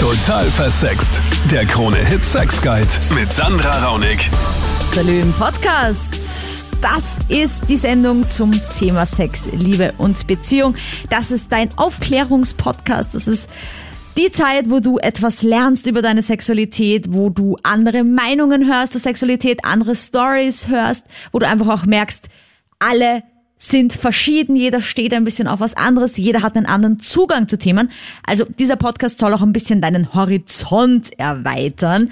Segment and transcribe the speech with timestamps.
[0.00, 1.22] Total versext.
[1.50, 4.28] Der Krone-Hit Sex Guide mit Sandra Raunig.
[4.92, 6.14] Salü im Podcast.
[6.82, 10.76] Das ist die Sendung zum Thema Sex, Liebe und Beziehung.
[11.08, 13.14] Das ist dein Aufklärungspodcast.
[13.14, 13.48] Das ist
[14.18, 19.00] die Zeit, wo du etwas lernst über deine Sexualität, wo du andere Meinungen hörst zur
[19.00, 22.28] Sexualität, andere Stories hörst, wo du einfach auch merkst,
[22.78, 23.22] alle
[23.56, 27.56] sind verschieden, jeder steht ein bisschen auf was anderes, jeder hat einen anderen Zugang zu
[27.56, 27.90] Themen.
[28.26, 32.10] Also dieser Podcast soll auch ein bisschen deinen Horizont erweitern.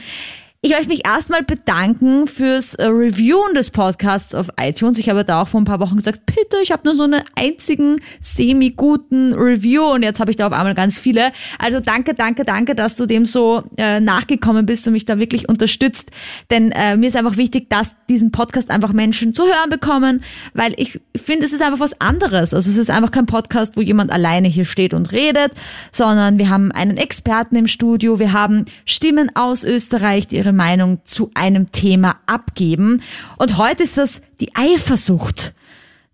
[0.64, 4.96] Ich möchte mich erstmal bedanken fürs äh, Reviewen des Podcasts auf iTunes.
[4.96, 7.20] Ich habe da auch vor ein paar Wochen gesagt, bitte, ich habe nur so einen
[7.34, 11.32] einzigen semi-guten Review und jetzt habe ich da auf einmal ganz viele.
[11.59, 15.50] Also danke, danke, danke, dass du dem so äh, nachgekommen bist und mich da wirklich
[15.50, 16.10] unterstützt.
[16.50, 20.73] Denn äh, mir ist einfach wichtig, dass diesen Podcast einfach Menschen zu hören bekommen, weil
[20.78, 22.54] ich finde, es ist einfach was anderes.
[22.54, 25.52] Also es ist einfach kein Podcast, wo jemand alleine hier steht und redet,
[25.92, 31.01] sondern wir haben einen Experten im Studio, wir haben Stimmen aus Österreich, die ihre Meinung
[31.05, 33.02] zu einem Thema abgeben.
[33.38, 35.55] Und heute ist das die Eifersucht.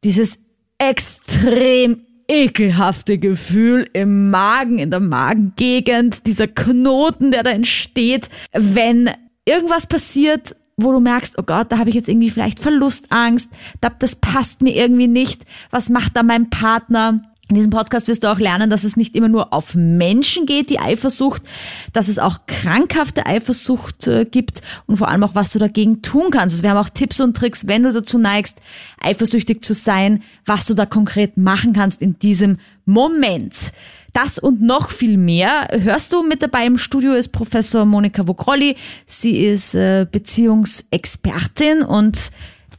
[0.02, 0.38] Dieses
[0.78, 9.10] extrem ekelhafte Gefühl im Magen, in der Magengegend, dieser Knoten, der da entsteht, wenn
[9.44, 13.50] irgendwas passiert, wo du merkst, oh Gott, da habe ich jetzt irgendwie vielleicht Verlustangst,
[13.98, 17.22] das passt mir irgendwie nicht, was macht da mein Partner?
[17.50, 20.70] In diesem Podcast wirst du auch lernen, dass es nicht immer nur auf Menschen geht,
[20.70, 21.42] die Eifersucht,
[21.92, 26.30] dass es auch krankhafte Eifersucht äh, gibt und vor allem auch, was du dagegen tun
[26.30, 26.54] kannst.
[26.54, 28.60] Also wir haben auch Tipps und Tricks, wenn du dazu neigst,
[29.00, 33.72] eifersüchtig zu sein, was du da konkret machen kannst in diesem Moment.
[34.12, 38.76] Das und noch viel mehr hörst du mit dabei im Studio ist Professor Monika Vogrolli.
[39.06, 42.30] Sie ist äh, Beziehungsexpertin und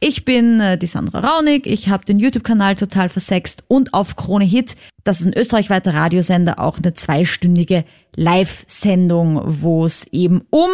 [0.02, 4.44] ich bin äh, die Sandra Raunig, ich habe den YouTube-Kanal total versext und auf Krone
[4.44, 7.84] Hit, das ist ein österreichweiter Radiosender, auch eine zweistündige
[8.16, 10.70] Live-Sendung, wo es eben um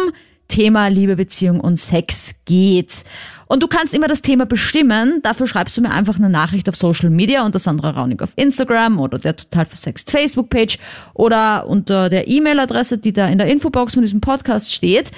[0.47, 3.05] Thema Liebe, Beziehung und Sex geht.
[3.45, 5.21] Und du kannst immer das Thema bestimmen.
[5.21, 8.99] Dafür schreibst du mir einfach eine Nachricht auf Social Media unter Sandra Raunig auf Instagram
[8.99, 10.79] oder der total versext Facebook-Page
[11.13, 15.11] oder unter der E-Mail-Adresse, die da in der Infobox von diesem Podcast steht.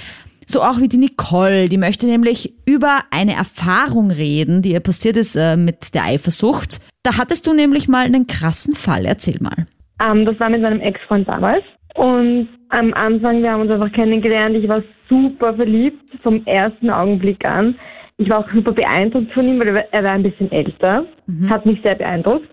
[0.52, 5.16] So auch wie die Nicole, die möchte nämlich über eine Erfahrung reden, die ihr passiert
[5.16, 6.82] ist äh, mit der Eifersucht.
[7.04, 9.06] Da hattest du nämlich mal einen krassen Fall.
[9.06, 9.66] Erzähl mal.
[10.02, 11.62] Ähm, das war mit meinem Ex-Freund damals.
[11.96, 14.58] Und am Anfang, wir haben uns einfach kennengelernt.
[14.58, 17.76] Ich war super verliebt vom ersten Augenblick an.
[18.18, 21.06] Ich war auch super beeindruckt von ihm, weil er war ein bisschen älter.
[21.28, 21.50] Mhm.
[21.50, 22.50] Hat mich sehr beeindruckt.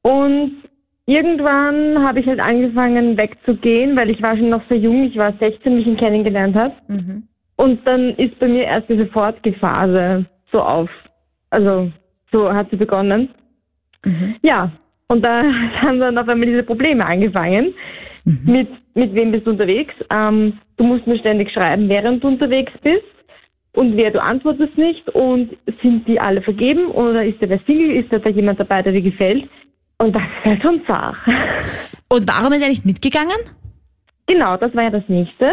[0.00, 0.62] Und
[1.08, 5.04] irgendwann habe ich halt angefangen wegzugehen, weil ich war schon noch sehr jung.
[5.04, 6.74] Ich war 16, wie ich ihn kennengelernt habe.
[6.88, 7.24] Mhm.
[7.56, 10.90] Und dann ist bei mir erst diese Fortgephase so auf.
[11.50, 11.90] Also
[12.30, 13.30] so hat sie begonnen.
[14.04, 14.36] Mhm.
[14.42, 14.70] Ja,
[15.08, 15.42] und da
[15.80, 17.74] haben dann auf einmal diese Probleme angefangen.
[18.24, 18.40] Mhm.
[18.44, 19.94] Mit, mit wem bist du unterwegs?
[20.10, 23.04] Ähm, du musst mir ständig schreiben, während du unterwegs bist.
[23.72, 25.08] Und wer du antwortest nicht.
[25.08, 26.86] Und sind die alle vergeben?
[26.88, 27.96] Oder ist der wer Single?
[27.96, 29.48] Ist da jemand dabei, der dir gefällt?
[29.98, 31.16] Und das ist halt schon zart.
[32.08, 33.36] Und warum ist er nicht mitgegangen?
[34.26, 35.52] Genau, das war ja das nächste.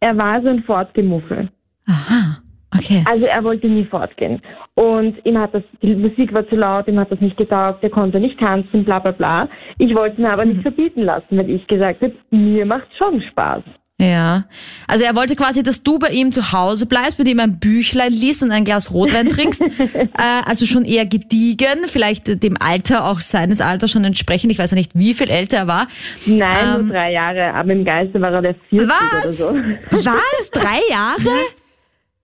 [0.00, 1.48] Er war so ein Fortgemuffel.
[1.86, 2.38] Aha,
[2.76, 3.04] okay.
[3.06, 4.40] Also er wollte nie fortgehen.
[4.74, 7.90] Und ihm hat das, die Musik war zu laut, ihm hat das nicht getaugt, er
[7.90, 9.48] konnte nicht tanzen, bla bla bla.
[9.78, 13.62] Ich wollte ihn aber nicht verbieten lassen, weil ich gesagt habe, mir macht schon Spaß.
[14.00, 14.44] Ja.
[14.86, 18.12] Also er wollte quasi, dass du bei ihm zu Hause bleibst, mit ihm ein Büchlein
[18.12, 19.60] liest und ein Glas Rotwein trinkst.
[19.60, 20.06] äh,
[20.46, 24.52] also schon eher gediegen, vielleicht dem Alter, auch seines Alters schon entsprechend.
[24.52, 25.88] Ich weiß ja nicht, wie viel älter er war.
[26.26, 29.24] Nein, ähm, nur drei Jahre, aber im Geiste war er der 40 was?
[29.24, 30.08] oder so.
[30.10, 30.50] Was?
[30.52, 31.30] Drei Jahre?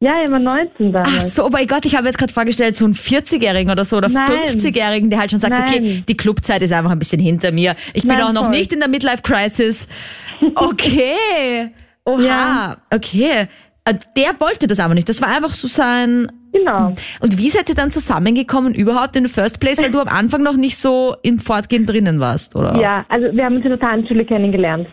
[0.04, 1.08] Ja, er war 19 damals.
[1.16, 3.96] Ach so, oh mein Gott, ich habe jetzt gerade vorgestellt, so einen 40-Jährigen oder so
[3.96, 5.64] oder 50-Jährigen, der halt schon sagt, Nein.
[5.66, 7.74] okay, die Clubzeit ist einfach ein bisschen hinter mir.
[7.94, 8.50] Ich bin Nein, auch noch voll.
[8.50, 9.88] nicht in der Midlife-Crisis.
[10.56, 11.70] Okay.
[12.04, 12.20] Oha.
[12.22, 12.76] Ja.
[12.92, 13.48] Okay.
[13.86, 15.08] Äh, der wollte das aber nicht.
[15.08, 16.30] Das war einfach so sein.
[16.52, 16.92] Genau.
[17.20, 20.42] Und wie seid ihr dann zusammengekommen überhaupt in the first place, weil du am Anfang
[20.42, 22.78] noch nicht so im Fortgehen drinnen warst, oder?
[22.78, 24.86] Ja, also wir haben uns in der Tanzschule kennengelernt.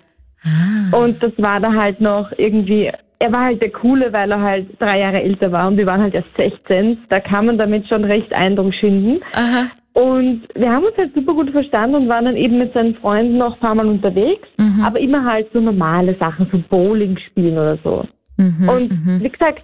[0.44, 0.98] Ah.
[0.98, 2.92] Und das war da halt noch irgendwie,
[3.22, 6.02] er war halt der Coole, weil er halt drei Jahre älter war und wir waren
[6.02, 6.98] halt erst 16.
[7.10, 9.22] Da kann man damit schon recht Eindruck schinden.
[9.34, 9.68] Aha.
[9.94, 13.38] Und wir haben uns halt super gut verstanden und waren dann eben mit seinen Freunden
[13.38, 14.84] noch ein paar Mal unterwegs, mhm.
[14.84, 18.06] aber immer halt so normale Sachen, so Bowling spielen oder so.
[18.38, 19.20] Mhm, und mhm.
[19.22, 19.64] wie gesagt,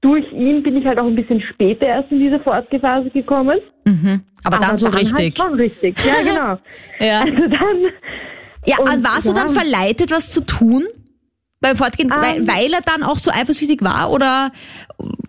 [0.00, 3.58] durch ihn bin ich halt auch ein bisschen später erst in diese Fortgephase gekommen.
[3.84, 4.22] Mhm.
[4.42, 5.38] Aber, aber dann so dann richtig.
[5.38, 6.58] Halt schon richtig, ja genau.
[6.98, 7.20] ja.
[7.20, 7.92] Also dann.
[8.66, 9.32] Ja, und warst ja.
[9.32, 10.84] du dann verleitet, was zu tun?
[11.60, 12.48] Beim Fortgehen, um, weil, ähm.
[12.48, 14.50] weil er dann auch so eifersüchtig war oder,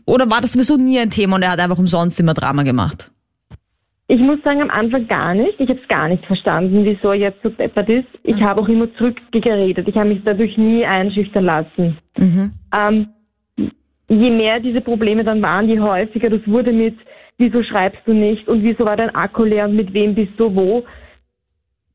[0.05, 3.11] oder war das sowieso nie ein Thema und er hat einfach umsonst immer Drama gemacht?
[4.07, 5.57] Ich muss sagen, am Anfang gar nicht.
[5.59, 8.07] Ich habe es gar nicht verstanden, wieso er jetzt so deppert ist.
[8.23, 8.43] Ich Mhm.
[8.43, 9.87] habe auch immer zurückgeredet.
[9.87, 11.97] Ich habe mich dadurch nie einschüchtern lassen.
[12.17, 12.51] Mhm.
[12.75, 13.07] Ähm,
[14.09, 16.97] je mehr diese Probleme dann waren, je häufiger das wurde mit,
[17.37, 20.53] wieso schreibst du nicht und wieso war dein Akku leer und mit wem bist du
[20.53, 20.83] wo,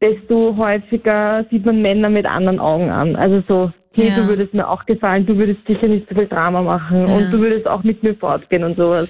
[0.01, 3.15] desto häufiger sieht man Männer mit anderen Augen an.
[3.17, 4.17] Also so, hey, Ja.
[4.17, 7.15] du würdest mir auch gefallen, du würdest sicher nicht so viel Drama machen Ja.
[7.15, 9.09] und du würdest auch mit mir fortgehen und sowas.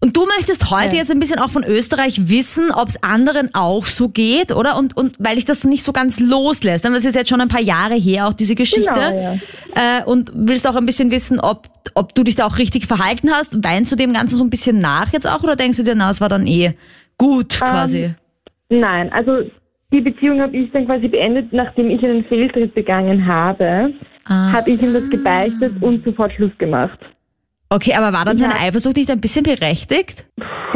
[0.00, 0.98] Und du möchtest heute Ja.
[1.02, 4.76] jetzt ein bisschen auch von Österreich wissen, ob es anderen auch so geht, oder?
[4.76, 6.84] Und, und weil ich das so nicht so ganz loslässt.
[6.84, 8.90] Das ist jetzt schon ein paar Jahre her, auch diese Geschichte.
[8.92, 9.38] Genau,
[9.76, 13.30] äh, und willst auch ein bisschen wissen, ob, ob du dich da auch richtig verhalten
[13.30, 13.62] hast.
[13.62, 16.10] Weinst du dem Ganzen so ein bisschen nach jetzt auch oder denkst du dir, na,
[16.10, 16.72] es war dann eh
[17.16, 18.12] gut quasi?
[18.70, 19.42] Nein, also
[19.92, 23.92] die Beziehung habe ich dann quasi beendet, nachdem ich einen Fehltritt begangen habe,
[24.24, 24.52] Ah.
[24.52, 26.98] habe ich ihm das gebeichtet und sofort Schluss gemacht.
[27.68, 28.48] Okay, aber war dann Ja.
[28.50, 30.26] seine Eifersucht nicht ein bisschen berechtigt?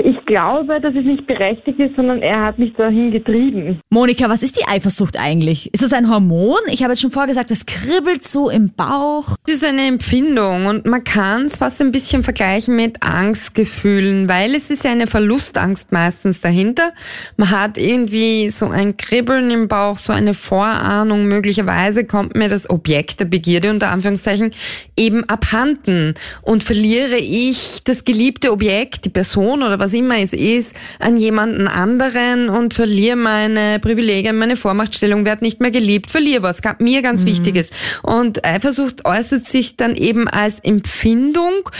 [0.05, 3.81] Ich glaube, dass es nicht berechtigt ist, sondern er hat mich dahin getrieben.
[3.91, 5.73] Monika, was ist die Eifersucht eigentlich?
[5.73, 6.57] Ist das ein Hormon?
[6.71, 9.37] Ich habe jetzt schon vorher gesagt, das kribbelt so im Bauch.
[9.47, 14.55] Es ist eine Empfindung und man kann es fast ein bisschen vergleichen mit Angstgefühlen, weil
[14.55, 16.93] es ist ja eine Verlustangst meistens dahinter.
[17.37, 21.27] Man hat irgendwie so ein Kribbeln im Bauch, so eine Vorahnung.
[21.27, 24.53] Möglicherweise kommt mir das Objekt der Begierde unter Anführungszeichen
[24.97, 30.75] eben abhanden und verliere ich das geliebte Objekt, die Person oder was immer es ist,
[30.99, 36.61] an jemanden anderen und verliere meine Privilegien, meine Vormachtstellung, werde nicht mehr geliebt, verliere was,
[36.79, 37.71] mir ganz Wichtiges.
[38.03, 41.71] Und Eifersucht äußert sich dann eben als Empfindung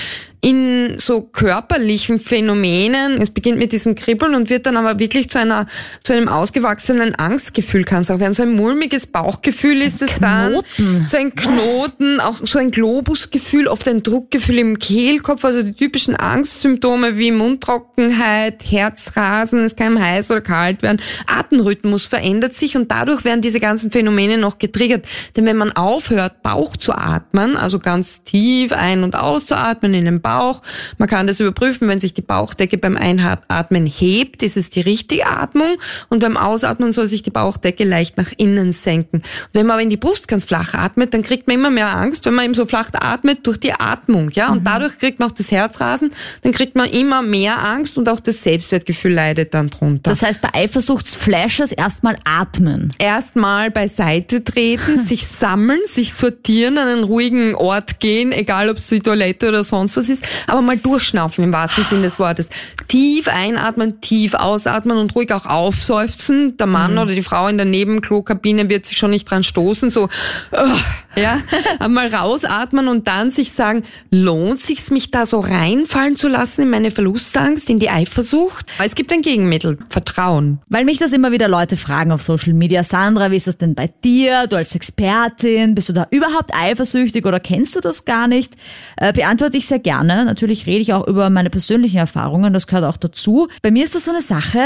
[0.41, 3.21] in so körperlichen Phänomenen.
[3.21, 5.67] Es beginnt mit diesem Kribbeln und wird dann aber wirklich zu einer,
[6.03, 8.35] zu einem ausgewachsenen Angstgefühl kann es auch werden.
[8.35, 10.53] So ein mulmiges Bauchgefühl ist es dann.
[10.53, 11.07] Knoten.
[11.07, 16.17] So ein Knoten, auch so ein Globusgefühl, oft ein Druckgefühl im Kehlkopf, also die typischen
[16.17, 23.25] Angstsymptome wie Mundtrockenheit, Herzrasen, es kann heiß oder kalt werden, Atemrhythmus verändert sich und dadurch
[23.25, 25.07] werden diese ganzen Phänomene noch getriggert.
[25.37, 30.21] Denn wenn man aufhört, Bauch zu atmen, also ganz tief ein- und auszuatmen in den
[30.27, 30.61] Bauch,
[30.99, 35.25] man kann das überprüfen, wenn sich die Bauchdecke beim Einatmen hebt, ist es die richtige
[35.25, 35.77] Atmung
[36.09, 39.23] und beim Ausatmen soll sich die Bauchdecke leicht nach innen senken.
[39.53, 42.27] Wenn man aber in die Brust ganz flach atmet, dann kriegt man immer mehr Angst,
[42.27, 45.35] wenn man eben so flach atmet durch die Atmung, ja, und dadurch kriegt man auch
[45.35, 46.11] das Herzrasen,
[46.43, 50.11] dann kriegt man immer mehr Angst und auch das Selbstwertgefühl leidet dann drunter.
[50.11, 52.93] Das heißt, bei Eifersuchtsflashes erstmal atmen.
[52.99, 58.89] Erstmal beiseite treten, sich sammeln, sich sortieren, an einen ruhigen Ort gehen, egal ob es
[58.89, 60.16] die Toilette oder sonst was ist,
[60.47, 62.51] aber mal durchschnaufen im wahrsten Sinne des Wortes.
[62.89, 66.57] Tief einatmen, tief ausatmen und ruhig auch aufseufzen.
[66.57, 70.05] Der Mann oder die Frau in der Nebenklokabine wird sich schon nicht dran stoßen, so,
[70.53, 70.81] "Ugh",
[71.17, 71.41] ja,
[71.79, 76.71] einmal rausatmen und dann sich sagen, lohnt sich's mich da so reinfallen zu lassen in
[76.71, 78.67] meine Verlustangst, in die Eifersucht?
[78.79, 80.61] Es gibt ein Gegenmittel, Vertrauen.
[80.69, 82.85] Weil mich das immer wieder Leute fragen auf Social Media.
[82.85, 84.47] Sandra, wie ist das denn bei dir?
[84.47, 88.55] Du als Expertin, bist du da überhaupt eifersüchtig oder kennst du das gar nicht?
[88.97, 90.06] Äh, beantworte ich sehr gerne.
[90.07, 93.49] Natürlich rede ich auch über meine persönlichen Erfahrungen, das gehört auch dazu.
[93.63, 94.61] Bei mir ist das so eine Sache,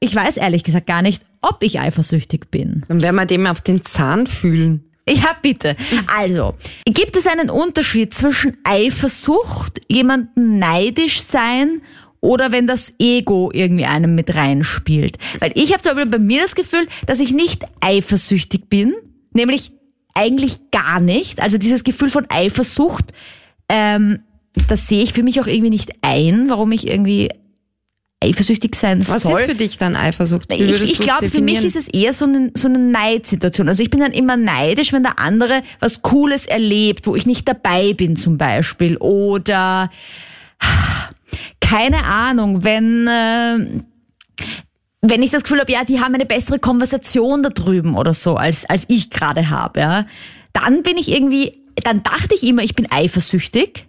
[0.00, 2.84] ich weiß ehrlich gesagt gar nicht, ob ich eifersüchtig bin.
[2.88, 4.82] Dann werden wir dem auf den Zahn fühlen.
[5.08, 5.76] Ja, bitte.
[6.18, 6.54] Also,
[6.84, 11.80] gibt es einen Unterschied zwischen Eifersucht, jemanden neidisch sein
[12.20, 15.16] oder wenn das Ego irgendwie einem mit reinspielt?
[15.38, 18.94] Weil ich habe zum Beispiel bei mir das Gefühl, dass ich nicht eifersüchtig bin,
[19.32, 19.70] nämlich
[20.12, 21.40] eigentlich gar nicht.
[21.40, 23.12] Also dieses Gefühl von Eifersucht,
[23.68, 24.20] ähm,
[24.68, 27.30] das sehe ich für mich auch irgendwie nicht ein, warum ich irgendwie
[28.20, 29.40] eifersüchtig sein Was soll.
[29.40, 30.50] ist für dich dann Eifersucht?
[30.50, 33.68] Wie Ich, ich glaube, für mich ist es eher so eine, so eine Neidsituation.
[33.68, 37.46] Also ich bin dann immer neidisch, wenn der andere was Cooles erlebt, wo ich nicht
[37.46, 38.96] dabei bin zum Beispiel.
[38.96, 39.90] Oder
[41.60, 43.06] keine Ahnung, wenn...
[43.06, 43.82] Äh,
[45.02, 48.34] wenn ich das Gefühl habe, ja, die haben eine bessere Konversation da drüben oder so,
[48.34, 50.06] als, als ich gerade habe, ja,
[50.52, 53.86] dann bin ich irgendwie, dann dachte ich immer, ich bin eifersüchtig.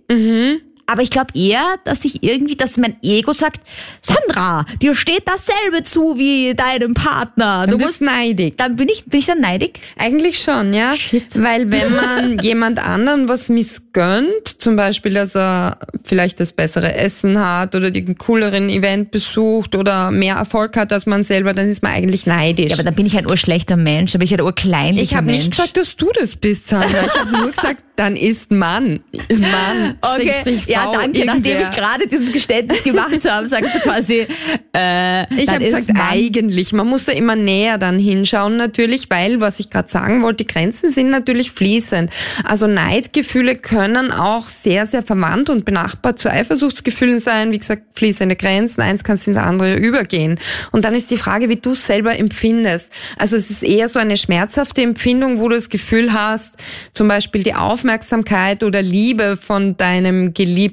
[0.89, 3.60] Aber ich glaube eher, dass ich irgendwie, dass mein Ego sagt,
[4.01, 7.67] Sandra, dir steht dasselbe zu wie deinem Partner.
[7.67, 8.58] Du bist neidig.
[8.58, 9.79] dann bin ich, bin ich dann neidig?
[9.98, 10.96] Eigentlich schon, ja.
[11.36, 17.38] Weil wenn man jemand anderen was missgönnt, zum Beispiel, dass er vielleicht das bessere Essen
[17.38, 21.84] hat oder den cooleren Event besucht oder mehr Erfolg hat als man selber, dann ist
[21.84, 22.70] man eigentlich neidisch.
[22.70, 25.27] Ja, aber dann bin ich ein urschlechter Mensch, dann bin ich ein urkleinlicher ich habe
[25.27, 27.06] nicht gesagt, dass du das bist, Sandra.
[27.06, 29.01] Ich habe nur gesagt, dann ist Mann.
[29.29, 29.98] Mann.
[30.08, 31.26] Okay, Schrägstrich ja, danke.
[31.26, 34.28] Nachdem ich gerade dieses Geständnis gemacht habe, sagst du quasi,
[34.76, 36.74] äh, Ich habe gesagt, Mann- eigentlich.
[36.74, 40.48] Man muss da immer näher dann hinschauen natürlich, weil, was ich gerade sagen wollte, die
[40.48, 42.12] Grenzen sind natürlich fließend.
[42.44, 47.52] Also Neidgefühle können auch sehr, sehr verwandt und benachbart zu Eifersuchtsgefühlen sein.
[47.52, 50.40] Wie gesagt, fließende Grenzen, eins kann ins andere übergehen.
[50.72, 52.90] Und dann ist die Frage, wie du es selber empfindest.
[53.18, 56.54] Also es ist eher so eine schmerzhafte Empfindung, wo du das Gefühl hast,
[56.94, 60.67] zum Beispiel die Aufmerksamkeit oder Liebe von deinem geliebten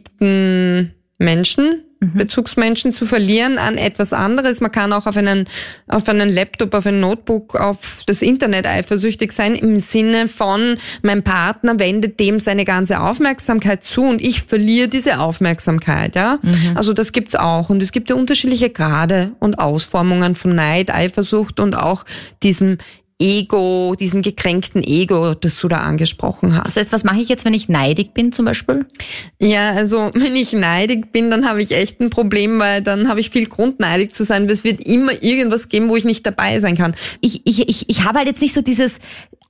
[1.18, 4.60] Menschen, Bezugsmenschen zu verlieren an etwas anderes.
[4.60, 5.46] Man kann auch auf einen,
[5.88, 11.22] auf einen Laptop, auf ein Notebook, auf das Internet eifersüchtig sein, im Sinne von, mein
[11.22, 16.38] Partner wendet dem seine ganze Aufmerksamkeit zu und ich verliere diese Aufmerksamkeit, ja.
[16.74, 17.70] Also das gibt's auch.
[17.70, 22.04] Und es gibt ja unterschiedliche Grade und Ausformungen von Neid, Eifersucht und auch
[22.42, 22.78] diesem
[23.24, 26.66] Ego, diesem gekränkten Ego, das du da angesprochen hast.
[26.66, 28.84] Das heißt, was mache ich jetzt, wenn ich neidig bin zum Beispiel?
[29.40, 33.20] Ja, also wenn ich neidig bin, dann habe ich echt ein Problem, weil dann habe
[33.20, 36.60] ich viel Grund neidig zu sein, es wird immer irgendwas geben, wo ich nicht dabei
[36.60, 36.94] sein kann.
[37.22, 39.00] Ich, ich, ich, ich habe halt jetzt nicht so dieses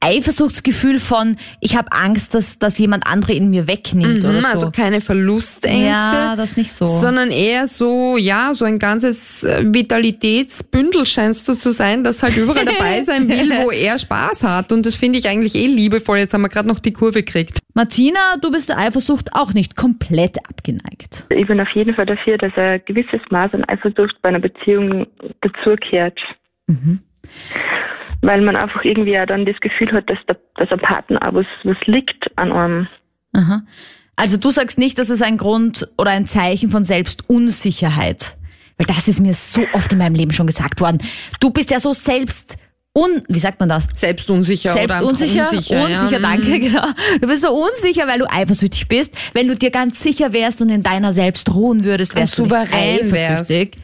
[0.00, 4.48] Eifersuchtsgefühl von, ich habe Angst, dass, dass jemand andere in mir wegnimmt oder Mhm, so.
[4.48, 5.86] Also keine Verlustängste.
[5.86, 6.84] Ja, das nicht so.
[6.84, 12.36] Sondern eher so, ja, so ein ganzes äh, Vitalitätsbündel scheinst du zu sein, das halt
[12.36, 14.72] überall dabei sein will, wo er Spaß hat.
[14.72, 16.18] Und das finde ich eigentlich eh liebevoll.
[16.18, 17.60] Jetzt haben wir gerade noch die Kurve gekriegt.
[17.74, 21.26] Martina, du bist der Eifersucht auch nicht komplett abgeneigt.
[21.30, 25.06] Ich bin auf jeden Fall dafür, dass ein gewisses Maß an Eifersucht bei einer Beziehung
[25.40, 26.18] dazugehört.
[28.22, 31.34] Weil man einfach irgendwie auch dann das Gefühl hat, dass, der, dass am Partner auch
[31.34, 32.88] was, was liegt an einem.
[33.34, 33.62] Aha.
[34.16, 38.36] Also du sagst nicht, dass es ein Grund oder ein Zeichen von Selbstunsicherheit.
[38.78, 40.98] Weil das ist mir so oft in meinem Leben schon gesagt worden.
[41.40, 42.56] Du bist ja so selbst
[42.96, 43.88] un, wie sagt man das?
[43.94, 45.84] Selbstunsicher Selbstunsicher, unsicher.
[45.84, 46.18] unsicher, ja.
[46.20, 46.86] danke, genau.
[47.20, 49.14] Du bist so unsicher, weil du eifersüchtig bist.
[49.32, 52.56] Wenn du dir ganz sicher wärst und in deiner selbst ruhen würdest, wärst Und du
[52.56, 53.50] nicht souverän wärst.
[53.50, 53.78] eifersüchtig.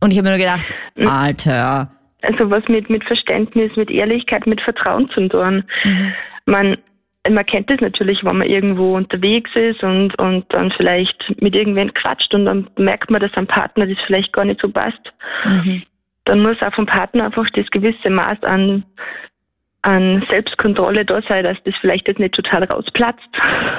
[0.00, 0.66] Und ich habe mir nur gedacht,
[1.06, 1.92] Alter.
[2.22, 5.64] Also was mit, mit Verständnis, mit Ehrlichkeit, mit Vertrauen zu tun.
[6.46, 6.76] Man,
[7.28, 11.92] man kennt das natürlich, wenn man irgendwo unterwegs ist und, und dann vielleicht mit irgendwen
[11.94, 15.12] quatscht und dann merkt man, dass am Partner das vielleicht gar nicht so passt.
[16.24, 18.84] Dann muss auch vom Partner einfach das gewisse Maß an,
[19.82, 23.20] an Selbstkontrolle da sein, dass das vielleicht jetzt nicht total rausplatzt.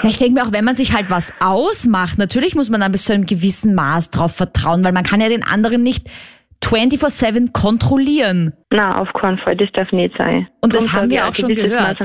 [0.03, 3.05] Ich denke mir auch, wenn man sich halt was ausmacht, natürlich muss man dann bis
[3.05, 6.09] zu einem gewissen Maß drauf vertrauen, weil man kann ja den anderen nicht
[6.63, 8.53] 24-7 kontrollieren.
[8.71, 10.47] Na, auf keinen Fall, das darf nicht sein.
[10.61, 11.99] Und das haben wir auch ein schon gehört.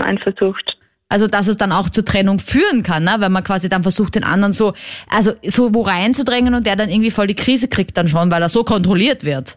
[1.11, 3.17] Also, dass es dann auch zur Trennung führen kann, ne?
[3.19, 4.75] wenn man quasi dann versucht, den anderen so,
[5.09, 8.43] also so wo reinzudrängen und der dann irgendwie voll die Krise kriegt dann schon, weil
[8.43, 9.57] er so kontrolliert wird.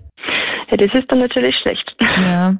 [0.69, 1.93] Ja, das ist dann natürlich schlecht.
[1.99, 2.55] Ja.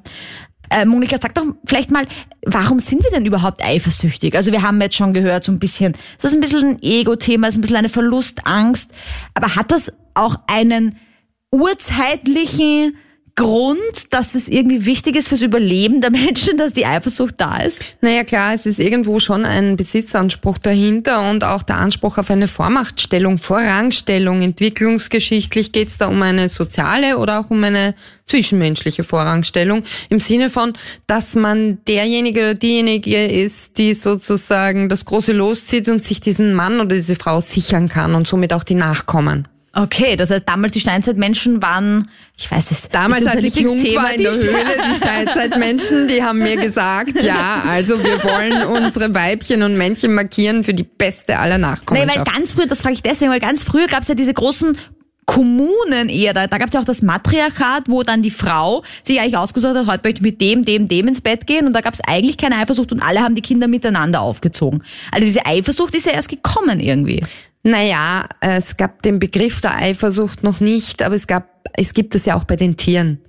[0.70, 2.06] Äh, Monika, sag doch vielleicht mal,
[2.46, 4.36] warum sind wir denn überhaupt eifersüchtig?
[4.36, 7.48] Also wir haben jetzt schon gehört, so ein bisschen, es ist ein bisschen ein Ego-Thema,
[7.48, 8.94] es ist ein bisschen eine Verlustangst,
[9.34, 10.98] aber hat das auch einen
[11.52, 12.96] urzeitlichen
[13.36, 17.82] Grund, dass es irgendwie wichtig ist fürs Überleben der Menschen, dass die Eifersucht da ist?
[18.02, 22.48] Naja klar, es ist irgendwo schon ein Besitzanspruch dahinter und auch der Anspruch auf eine
[22.48, 24.42] Vormachtstellung, Vorrangstellung.
[24.42, 30.50] Entwicklungsgeschichtlich geht es da um eine soziale oder auch um eine zwischenmenschliche Vorrangstellung im Sinne
[30.50, 30.74] von,
[31.08, 36.80] dass man derjenige oder diejenige ist, die sozusagen das große loszieht und sich diesen Mann
[36.80, 39.48] oder diese Frau sichern kann und somit auch die Nachkommen.
[39.74, 44.14] Okay, das heißt, damals die Steinzeitmenschen waren, ich weiß es, Damals, als ich jung war
[44.14, 49.14] in der die- Höhle, die Steinzeitmenschen, die haben mir gesagt, ja, also wir wollen unsere
[49.16, 52.18] Weibchen und Männchen markieren für die beste aller Nee, Nachkommenschaft.
[52.18, 54.78] weil ganz früher, das frage ich deswegen, weil ganz früher gab es ja diese großen
[55.26, 59.22] Kommunen eher, da, da gab es ja auch das Matriarchat, wo dann die Frau sich
[59.22, 61.80] eigentlich ausgesucht hat, heute möchte ich mit dem, dem, dem ins Bett gehen und da
[61.80, 64.84] gab es eigentlich keine Eifersucht und alle haben die Kinder miteinander aufgezogen.
[65.12, 67.24] Also diese Eifersucht ist ja erst gekommen irgendwie.
[67.64, 72.26] Naja, es gab den Begriff der Eifersucht noch nicht, aber es gab, es gibt es
[72.26, 73.20] ja auch bei den Tieren.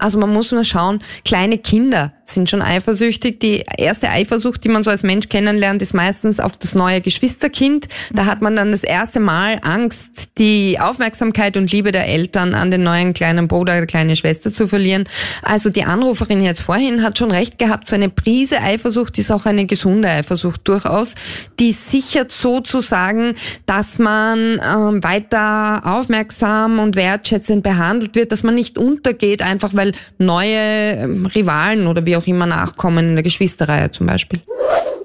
[0.00, 3.40] Also man muss nur schauen, kleine Kinder sind schon eifersüchtig.
[3.40, 7.88] Die erste Eifersucht, die man so als Mensch kennenlernt, ist meistens auf das neue Geschwisterkind.
[8.12, 12.70] Da hat man dann das erste Mal Angst, die Aufmerksamkeit und Liebe der Eltern an
[12.70, 15.04] den neuen kleinen Bruder oder kleine Schwester zu verlieren.
[15.42, 19.46] Also die Anruferin jetzt vorhin hat schon recht gehabt, so eine Prise Eifersucht ist auch
[19.46, 21.14] eine gesunde Eifersucht durchaus.
[21.58, 23.34] Die sichert sozusagen,
[23.66, 29.92] dass man ähm, weiter aufmerksam und wertschätzend behandelt wird, dass man nicht untergeht, einfach weil
[30.18, 34.40] neue ähm, Rivalen oder wie auch immer nachkommen in der Geschwisterreihe zum Beispiel.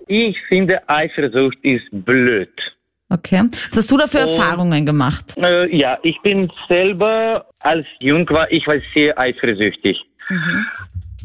[0.07, 2.49] Ich finde, Eifersucht ist blöd.
[3.09, 3.43] Okay.
[3.69, 5.33] Was hast du da für Und- Erfahrungen gemacht?
[5.37, 9.97] Äh, ja, ich bin selber, als jung war, ich war sehr eifersüchtig.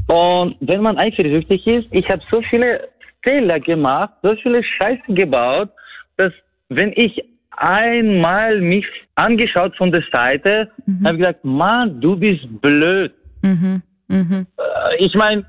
[0.06, 2.88] Und wenn man eifersüchtig ist, ich habe so viele
[3.22, 5.70] Fehler gemacht, so viele Scheiße gebaut,
[6.16, 6.32] dass
[6.68, 11.06] wenn ich einmal mich angeschaut von der Seite, mhm.
[11.06, 13.12] habe gesagt, Mann, du bist blöd.
[13.42, 13.82] Mhm.
[14.12, 14.46] Mhm.
[14.98, 15.44] Ich meine,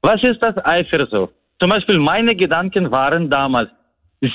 [0.00, 1.32] was ist das Eifersucht?
[1.60, 3.70] Zum Beispiel meine Gedanken waren damals,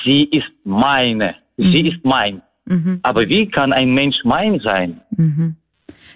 [0.03, 1.89] sie ist meine, sie mhm.
[1.89, 2.41] ist mein.
[2.65, 2.99] Mhm.
[3.03, 5.01] Aber wie kann ein Mensch mein sein?
[5.17, 5.55] Mhm.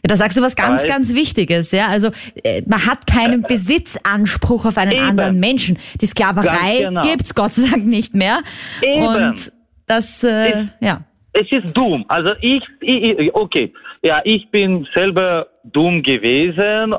[0.04, 1.88] Ja, da sagst du was ganz, Weil, ganz Wichtiges, ja.
[1.88, 2.12] Also
[2.44, 5.04] äh, man hat keinen äh, Besitzanspruch auf einen eben.
[5.04, 5.80] anderen Menschen.
[6.00, 7.02] Die Sklaverei genau.
[7.02, 8.42] gibt's Gott sei Dank nicht mehr.
[8.82, 9.04] Eben.
[9.04, 9.52] Und
[9.88, 11.02] das, äh, es, ja.
[11.34, 12.06] Es ist dumm.
[12.08, 16.96] Also ich, ich, okay, ja, ich bin selber dumm gewesen,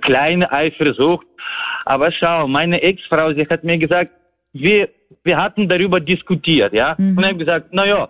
[0.00, 1.26] kleine Eifersucht.
[1.84, 4.12] Aber schau, meine Ex-Frau, sie hat mir gesagt,
[4.52, 4.88] wir,
[5.24, 6.94] wir hatten darüber diskutiert, ja.
[6.98, 7.16] Mhm.
[7.16, 8.08] Und ich habe gesagt, na ja,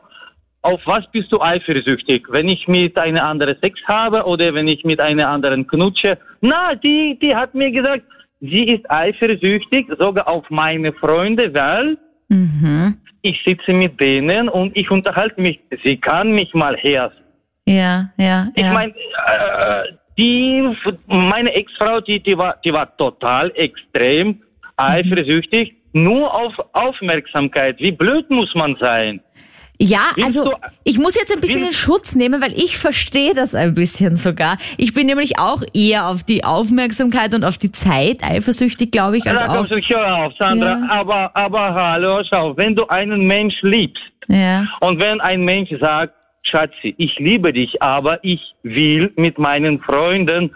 [0.63, 2.27] auf was bist du eifersüchtig?
[2.31, 6.19] Wenn ich mit einer anderen Sex habe oder wenn ich mit einer anderen knutsche?
[6.41, 8.05] Na, die, die hat mir gesagt,
[8.41, 11.99] sie ist eifersüchtig, sogar auf meine Freunde, weil
[12.29, 12.97] mhm.
[13.23, 15.61] ich sitze mit denen und ich unterhalte mich.
[15.83, 17.13] Sie kann mich mal her.
[17.67, 18.73] Ja, ja, Ich ja.
[18.73, 20.77] meine, äh, die,
[21.07, 24.43] meine Ex-Frau, die, die war, die war total extrem
[24.77, 26.05] eifersüchtig, mhm.
[26.05, 27.79] nur auf Aufmerksamkeit.
[27.79, 29.21] Wie blöd muss man sein?
[29.79, 30.53] Ja, Willst also
[30.85, 34.57] ich muss jetzt ein bisschen in Schutz nehmen, weil ich verstehe das ein bisschen sogar.
[34.79, 39.29] Ich bin nämlich auch eher auf die Aufmerksamkeit und auf die Zeit eifersüchtig, glaube ich,
[39.29, 39.69] als ja, auf...
[39.69, 40.87] Hör auf, Sandra, ja.
[40.89, 44.67] aber, aber hallo, schau, wenn du einen Mensch liebst ja.
[44.81, 50.55] und wenn ein Mensch sagt, Schatzi, ich liebe dich, aber ich will mit meinen Freunden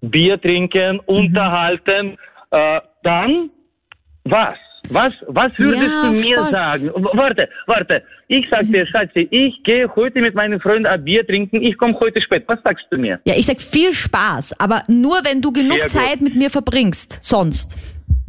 [0.00, 1.00] Bier trinken, mhm.
[1.06, 2.16] unterhalten,
[2.50, 3.50] äh, dann
[4.24, 4.56] was?
[4.90, 6.50] Was, was würdest ja, du mir voll.
[6.50, 6.90] sagen?
[6.94, 8.02] Warte, warte.
[8.28, 11.62] Ich sag dir, Schatzi, ich gehe heute mit meinen Freunden ein Bier trinken.
[11.62, 12.44] Ich komme heute spät.
[12.46, 13.18] Was sagst du mir?
[13.24, 17.24] Ja, ich sag viel Spaß, aber nur wenn du genug Zeit mit mir verbringst.
[17.24, 17.78] Sonst.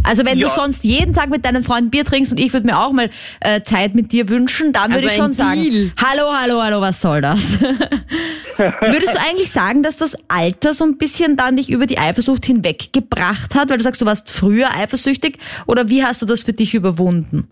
[0.05, 0.47] Also wenn ja.
[0.47, 3.09] du sonst jeden Tag mit deinen Freunden Bier trinkst und ich würde mir auch mal
[3.41, 7.01] äh, Zeit mit dir wünschen, dann würde also ich schon sagen, hallo, hallo, hallo, was
[7.01, 7.61] soll das?
[8.57, 12.45] Würdest du eigentlich sagen, dass das Alter so ein bisschen dann dich über die Eifersucht
[12.45, 16.53] hinweggebracht hat, weil du sagst, du warst früher eifersüchtig oder wie hast du das für
[16.53, 17.49] dich überwunden?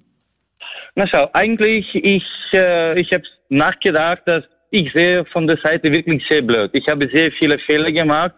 [0.96, 6.24] Na schau, eigentlich ich äh, ich habe nachgedacht, dass ich sehe von der Seite wirklich
[6.28, 6.72] sehr blöd.
[6.74, 8.34] Ich habe sehr viele Fehler gemacht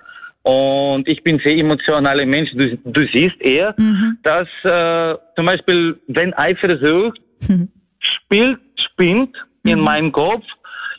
[0.45, 2.51] und ich bin sehr emotionaler Mensch.
[2.53, 4.19] Du, du siehst eher, mhm.
[4.21, 7.69] dass äh, zum Beispiel, wenn Eifersucht mhm.
[7.99, 9.71] spielt, spinnt mhm.
[9.71, 10.43] in meinem Kopf,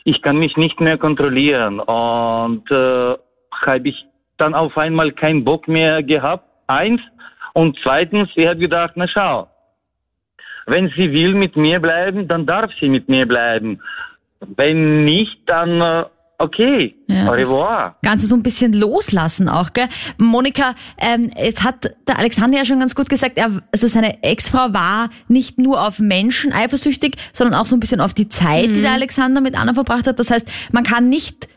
[0.03, 1.79] ich kann mich nicht mehr kontrollieren.
[1.79, 3.15] Und äh,
[3.65, 4.05] habe ich
[4.35, 6.43] dann auf einmal keinen Bock mehr gehabt.
[6.67, 6.99] Eins.
[7.53, 9.47] Und zweitens, sie hat gedacht, na schau,
[10.65, 13.79] wenn sie will mit mir bleiben, dann darf sie mit mir bleiben.
[14.41, 16.03] Wenn nicht, dann äh,
[16.39, 17.95] Okay, ja, au revoir.
[18.03, 19.87] Ganze so ein bisschen loslassen auch, gell?
[20.19, 24.71] Monika, ähm, jetzt hat der Alexander ja schon ganz gut gesagt, er, also seine Ex-Frau
[24.71, 28.73] war nicht nur auf Menschen eifersüchtig, sondern auch so ein bisschen auf die Zeit, mhm.
[28.75, 30.19] die der Alexander mit Anna verbracht hat.
[30.19, 31.47] Das heißt, man kann nicht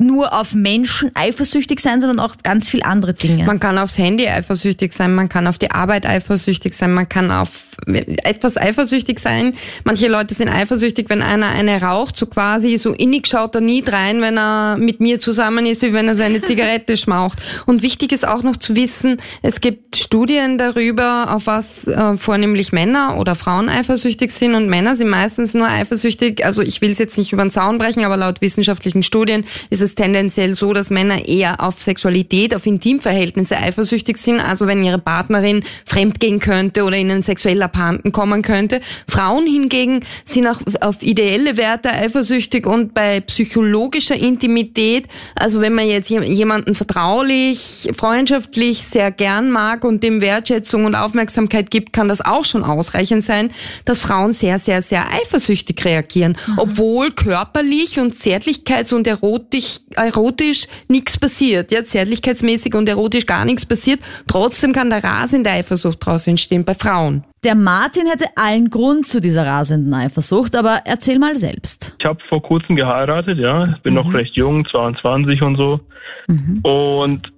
[0.00, 3.44] nur auf Menschen eifersüchtig sein, sondern auch ganz viel andere Dinge.
[3.44, 7.32] Man kann aufs Handy eifersüchtig sein, man kann auf die Arbeit eifersüchtig sein, man kann
[7.32, 9.54] auf etwas eifersüchtig sein.
[9.82, 13.82] Manche Leute sind eifersüchtig, wenn einer eine raucht, so quasi, so innig schaut er nie
[13.84, 17.40] rein, wenn er mit mir zusammen ist, wie wenn er seine Zigarette schmaucht.
[17.66, 22.72] Und wichtig ist auch noch zu wissen, es gibt Studien darüber, auf was äh, vornehmlich
[22.72, 24.54] Männer oder Frauen eifersüchtig sind.
[24.54, 27.76] Und Männer sind meistens nur eifersüchtig, also ich will es jetzt nicht über den Zaun
[27.76, 32.64] brechen, aber laut wissenschaftlichen Studien ist es tendenziell so, dass Männer eher auf Sexualität, auf
[32.64, 38.80] Intimverhältnisse eifersüchtig sind, also wenn ihre Partnerin fremdgehen könnte oder ihnen sexuell abhanden kommen könnte.
[39.06, 45.86] Frauen hingegen sind auch auf ideelle Werte eifersüchtig und bei psychologischer Intimität, also wenn man
[45.86, 52.24] jetzt jemanden vertraulich, freundschaftlich sehr gern mag und dem Wertschätzung und Aufmerksamkeit gibt, kann das
[52.24, 53.50] auch schon ausreichend sein,
[53.84, 56.54] dass Frauen sehr, sehr, sehr eifersüchtig reagieren, mhm.
[56.58, 63.66] obwohl körperlich und zärtlichkeits- und erotisch erotisch nichts passiert, ja, zärtlichkeitsmäßig und erotisch gar nichts
[63.66, 64.00] passiert.
[64.26, 67.24] Trotzdem kann der rasende Eifersucht daraus entstehen bei Frauen.
[67.44, 71.94] Der Martin hätte allen Grund zu dieser rasenden Eifersucht, aber erzähl mal selbst.
[71.98, 74.00] Ich habe vor kurzem geheiratet, ja, bin mhm.
[74.00, 75.80] noch recht jung, 22 und so.
[76.26, 76.60] Mhm.
[76.62, 77.32] Und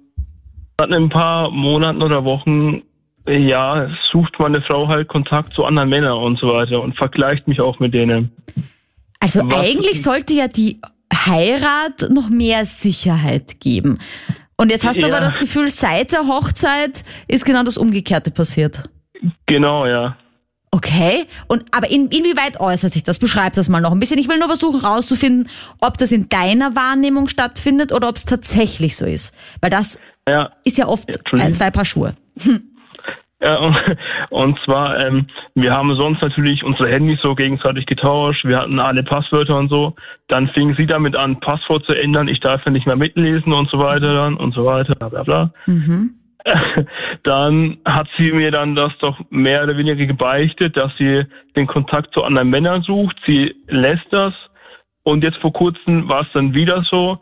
[0.89, 2.83] in ein paar Monaten oder Wochen
[3.27, 7.61] ja, sucht meine Frau halt Kontakt zu anderen Männern und so weiter und vergleicht mich
[7.61, 8.31] auch mit denen.
[9.19, 10.81] Also Was eigentlich sollte ja die
[11.13, 13.99] Heirat noch mehr Sicherheit geben.
[14.57, 15.13] Und jetzt hast du ja.
[15.13, 18.89] aber das Gefühl, seit der Hochzeit ist genau das Umgekehrte passiert.
[19.45, 20.17] Genau, ja.
[20.73, 23.19] Okay, und aber in, inwieweit äußert sich das?
[23.19, 24.17] Beschreib das mal noch ein bisschen.
[24.17, 25.49] Ich will nur versuchen rauszufinden,
[25.81, 29.35] ob das in deiner Wahrnehmung stattfindet oder ob es tatsächlich so ist.
[29.59, 29.99] Weil das
[30.31, 30.51] ja.
[30.63, 32.15] ist ja oft ja, zwei Paar Schuhe.
[33.43, 33.75] Ja, und,
[34.29, 39.01] und zwar, ähm, wir haben sonst natürlich unsere Handys so gegenseitig getauscht, wir hatten alle
[39.03, 39.95] Passwörter und so.
[40.27, 43.67] Dann fing sie damit an, Passwort zu ändern, ich darf ja nicht mehr mitlesen und
[43.71, 45.53] so weiter dann und so weiter, bla bla bla.
[45.65, 46.11] Mhm.
[47.23, 51.23] Dann hat sie mir dann das doch mehr oder weniger gebeichtet, dass sie
[51.55, 53.15] den Kontakt zu anderen Männern sucht.
[53.27, 54.33] Sie lässt das.
[55.03, 57.19] Und jetzt vor kurzem war es dann wieder so,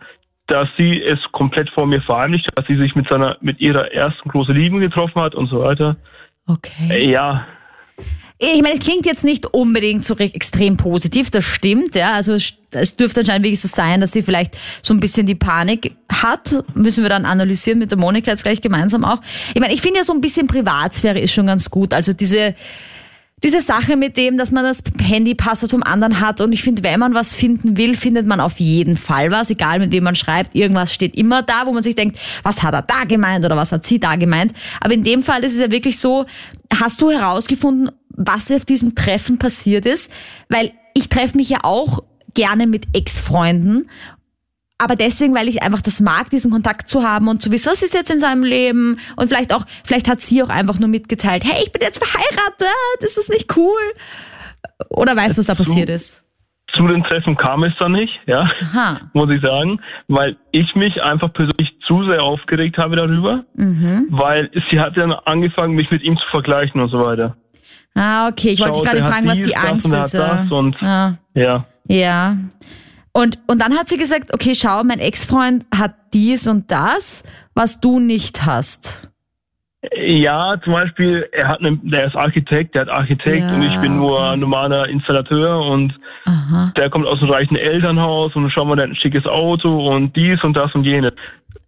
[0.50, 3.92] dass sie es komplett vor mir verheimlicht hat, dass sie sich mit seiner, mit ihrer
[3.92, 5.96] ersten großen Liebe getroffen hat und so weiter.
[6.48, 6.90] Okay.
[6.90, 7.46] Äh, Ja,
[8.40, 12.14] Ich meine, es klingt jetzt nicht unbedingt so re- extrem positiv, das stimmt, ja.
[12.14, 15.34] Also es es dürfte anscheinend wirklich so sein, dass sie vielleicht so ein bisschen die
[15.34, 16.64] Panik hat.
[16.76, 19.22] Müssen wir dann analysieren mit der Monika jetzt gleich gemeinsam auch.
[19.56, 21.96] Ich meine, ich finde ja so ein bisschen Privatsphäre ist schon ganz gut.
[21.96, 22.54] Also diese,
[23.44, 27.00] diese Sache mit dem, dass man das Handy-Passwort vom anderen hat und ich finde, wenn
[27.00, 30.56] man was finden will, findet man auf jeden Fall was, egal mit wem man schreibt,
[30.56, 33.72] irgendwas steht immer da, wo man sich denkt, was hat er da gemeint oder was
[33.72, 34.54] hat sie da gemeint.
[34.82, 36.26] Aber in dem Fall ist es ja wirklich so,
[36.74, 40.12] hast du herausgefunden, was auf diesem Treffen passiert ist?
[40.50, 43.90] Weil ich treffe mich ja auch gerne mit Ex-Freunden
[44.80, 47.82] aber deswegen, weil ich einfach das mag, diesen Kontakt zu haben und zu wissen, was
[47.84, 51.44] ist jetzt in seinem Leben und vielleicht auch, vielleicht hat sie auch einfach nur mitgeteilt,
[51.46, 53.78] hey, ich bin jetzt verheiratet, ist das nicht cool?
[54.90, 56.24] Oder weißt du, was da passiert ist?
[56.76, 59.00] zu den Treffen kam es dann nicht, ja, Aha.
[59.14, 64.06] muss ich sagen, weil ich mich einfach persönlich zu sehr aufgeregt habe darüber, Mhm.
[64.12, 67.36] weil sie hat dann angefangen, mich mit ihm zu vergleichen und so weiter.
[67.96, 70.14] Ah, okay, ich wollte Schau, dich gerade fragen, was die Angst ist.
[70.52, 71.18] und- ja.
[71.34, 71.66] Ja.
[71.88, 72.38] ja.
[73.12, 77.80] Und, und dann hat sie gesagt, okay, schau, mein Ex-Freund hat dies und das, was
[77.80, 79.10] du nicht hast.
[79.96, 83.80] Ja, zum Beispiel, er hat eine, der ist Architekt, der hat Architekt Ja, und ich
[83.80, 88.66] bin nur ein normaler Installateur und Aha, der kommt aus einem reichen Elternhaus und schau
[88.66, 91.14] mal, der hat ein schickes Auto und dies und das und jenes.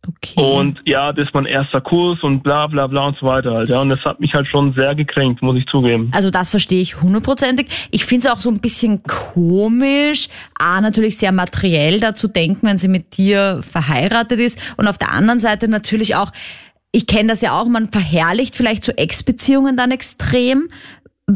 [0.07, 0.41] Okay.
[0.41, 3.69] Und ja, das ist mein erster Kurs und bla bla bla und so weiter halt.
[3.69, 6.11] Ja, und das hat mich halt schon sehr gekränkt, muss ich zugeben.
[6.13, 7.67] Also das verstehe ich hundertprozentig.
[7.91, 12.77] Ich finde es auch so ein bisschen komisch, A, natürlich sehr materiell dazu denken, wenn
[12.77, 16.31] sie mit dir verheiratet ist und auf der anderen Seite natürlich auch,
[16.91, 20.67] ich kenne das ja auch, man verherrlicht vielleicht so Ex-Beziehungen dann extrem,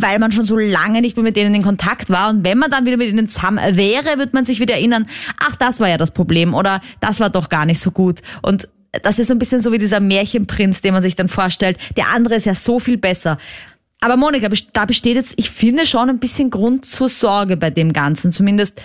[0.02, 2.72] weil man schon so lange nicht mehr mit denen in Kontakt war und wenn man
[2.72, 5.06] dann wieder mit ihnen zusammen wäre, wird man sich wieder erinnern,
[5.40, 8.68] ach, das war ja das Problem oder das war doch gar nicht so gut und
[9.04, 11.78] das ist so ein bisschen so wie dieser Märchenprinz, den man sich dann vorstellt.
[11.98, 13.38] Der andere ist ja so viel besser.
[14.00, 17.92] Aber Monika, da besteht jetzt, ich finde schon ein bisschen Grund zur Sorge bei dem
[17.92, 18.82] Ganzen, zumindest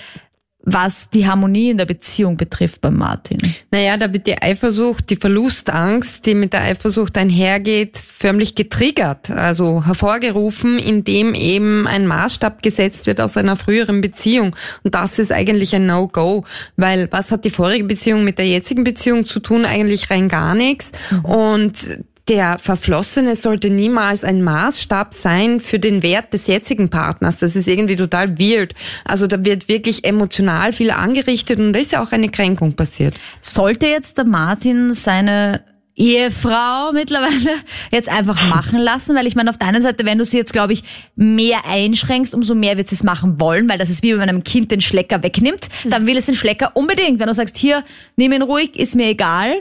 [0.63, 3.39] was die Harmonie in der Beziehung betrifft bei Martin.
[3.71, 9.87] Naja, da wird die Eifersucht, die Verlustangst, die mit der Eifersucht einhergeht, förmlich getriggert, also
[9.87, 14.55] hervorgerufen, indem eben ein Maßstab gesetzt wird aus einer früheren Beziehung.
[14.83, 16.45] Und das ist eigentlich ein No-Go,
[16.77, 19.65] weil was hat die vorige Beziehung mit der jetzigen Beziehung zu tun?
[19.65, 20.93] Eigentlich rein gar nichts.
[21.23, 27.39] Und der Verflossene sollte niemals ein Maßstab sein für den Wert des jetzigen Partners.
[27.39, 28.73] Das ist irgendwie total weird.
[29.05, 33.21] Also da wird wirklich emotional viel angerichtet und da ist ja auch eine Kränkung passiert.
[33.43, 35.65] Sollte jetzt der Martin seine
[35.97, 37.57] Ehefrau mittlerweile
[37.91, 40.53] jetzt einfach machen lassen, weil ich meine, auf der einen Seite, wenn du sie jetzt,
[40.53, 40.85] glaube ich,
[41.17, 44.29] mehr einschränkst, umso mehr wird sie es machen wollen, weil das ist wie wenn man
[44.29, 47.19] einem Kind den Schlecker wegnimmt, dann will es den Schlecker unbedingt.
[47.19, 47.83] Wenn du sagst, hier,
[48.15, 49.55] nimm ihn ruhig, ist mir egal.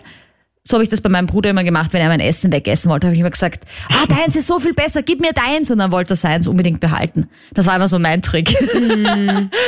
[0.63, 3.07] So habe ich das bei meinem Bruder immer gemacht, wenn er mein Essen wegessen wollte,
[3.07, 5.71] habe ich immer gesagt, ah, deins ist so viel besser, gib mir deins.
[5.71, 7.29] Und dann wollte er seins unbedingt behalten.
[7.53, 8.55] Das war immer so mein Trick.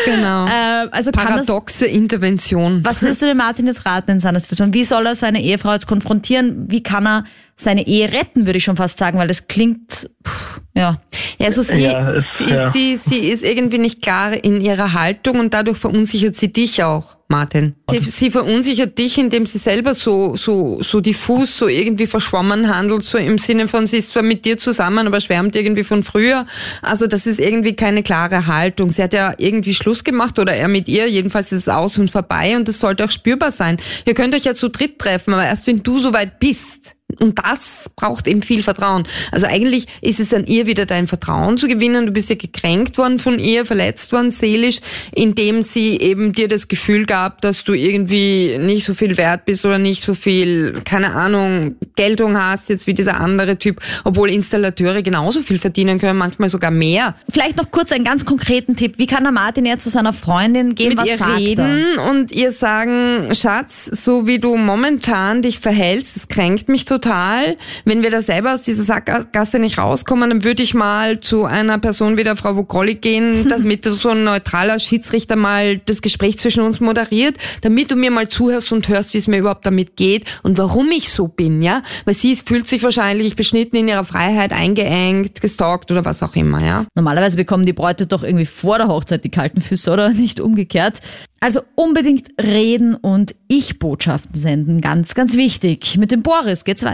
[0.06, 0.48] Genau.
[0.48, 2.84] äh, also kann das, Paradoxe Intervention.
[2.84, 4.74] was würdest du dem Martin jetzt raten in seiner Situation?
[4.74, 6.66] Wie soll er seine Ehefrau jetzt konfrontieren?
[6.70, 7.24] Wie kann er
[7.56, 11.02] seine Ehe retten, würde ich schon fast sagen, weil das klingt, pff, ja.
[11.38, 12.72] Ja, also sie, Ja, es- sie, ja.
[12.72, 17.18] sie, sie ist irgendwie nicht klar in ihrer Haltung und dadurch verunsichert sie dich auch,
[17.28, 17.76] Martin.
[17.90, 23.04] Sie, sie verunsichert dich, indem sie selber so, so, so diffus, so irgendwie verschwommen handelt,
[23.04, 26.46] so im Sinne von, sie ist zwar mit dir zusammen, aber schwärmt irgendwie von früher.
[26.82, 28.92] Also das ist irgendwie keine klare Haltung.
[28.92, 32.12] Sie hat ja irgendwie Schluss gemacht oder er mit ihr, jedenfalls ist es aus und
[32.12, 33.78] vorbei und das sollte auch spürbar sein.
[34.06, 36.96] Ihr könnt euch ja zu dritt treffen, aber erst wenn du soweit bist.
[37.20, 39.04] Und das braucht eben viel Vertrauen.
[39.32, 42.06] Also eigentlich ist es an ihr wieder dein Vertrauen zu gewinnen.
[42.06, 44.80] Du bist ja gekränkt worden von ihr, verletzt worden seelisch,
[45.14, 49.66] indem sie eben dir das Gefühl gab, dass du irgendwie nicht so viel wert bist
[49.66, 55.02] oder nicht so viel, keine Ahnung, Geltung hast jetzt wie dieser andere Typ, obwohl Installateure
[55.02, 57.16] genauso viel verdienen können, manchmal sogar mehr.
[57.32, 58.98] Vielleicht noch kurz einen ganz konkreten Tipp.
[58.98, 60.90] Wie kann der Martin jetzt zu seiner Freundin gehen?
[60.90, 66.16] mit was ihr sagt reden und ihr sagen, Schatz, so wie du momentan dich verhältst,
[66.16, 67.01] das kränkt mich total.
[67.02, 67.58] Total.
[67.86, 71.78] Wenn wir da selber aus dieser Sackgasse nicht rauskommen, dann würde ich mal zu einer
[71.80, 76.64] Person wie der Frau Vokolli gehen, damit so ein neutraler Schiedsrichter mal das Gespräch zwischen
[76.64, 80.26] uns moderiert, damit du mir mal zuhörst und hörst, wie es mir überhaupt damit geht
[80.44, 81.82] und warum ich so bin, ja?
[82.06, 86.64] Weil sie fühlt sich wahrscheinlich beschnitten in ihrer Freiheit, eingeengt, gestalkt oder was auch immer,
[86.64, 86.86] ja?
[86.96, 90.10] Normalerweise bekommen die Bräute doch irgendwie vor der Hochzeit die kalten Füße, oder?
[90.22, 91.00] Nicht umgekehrt.
[91.44, 94.80] Also unbedingt reden und Ich-Botschaften senden.
[94.80, 95.98] Ganz, ganz wichtig.
[95.98, 96.91] Mit dem Boris geht's weiter.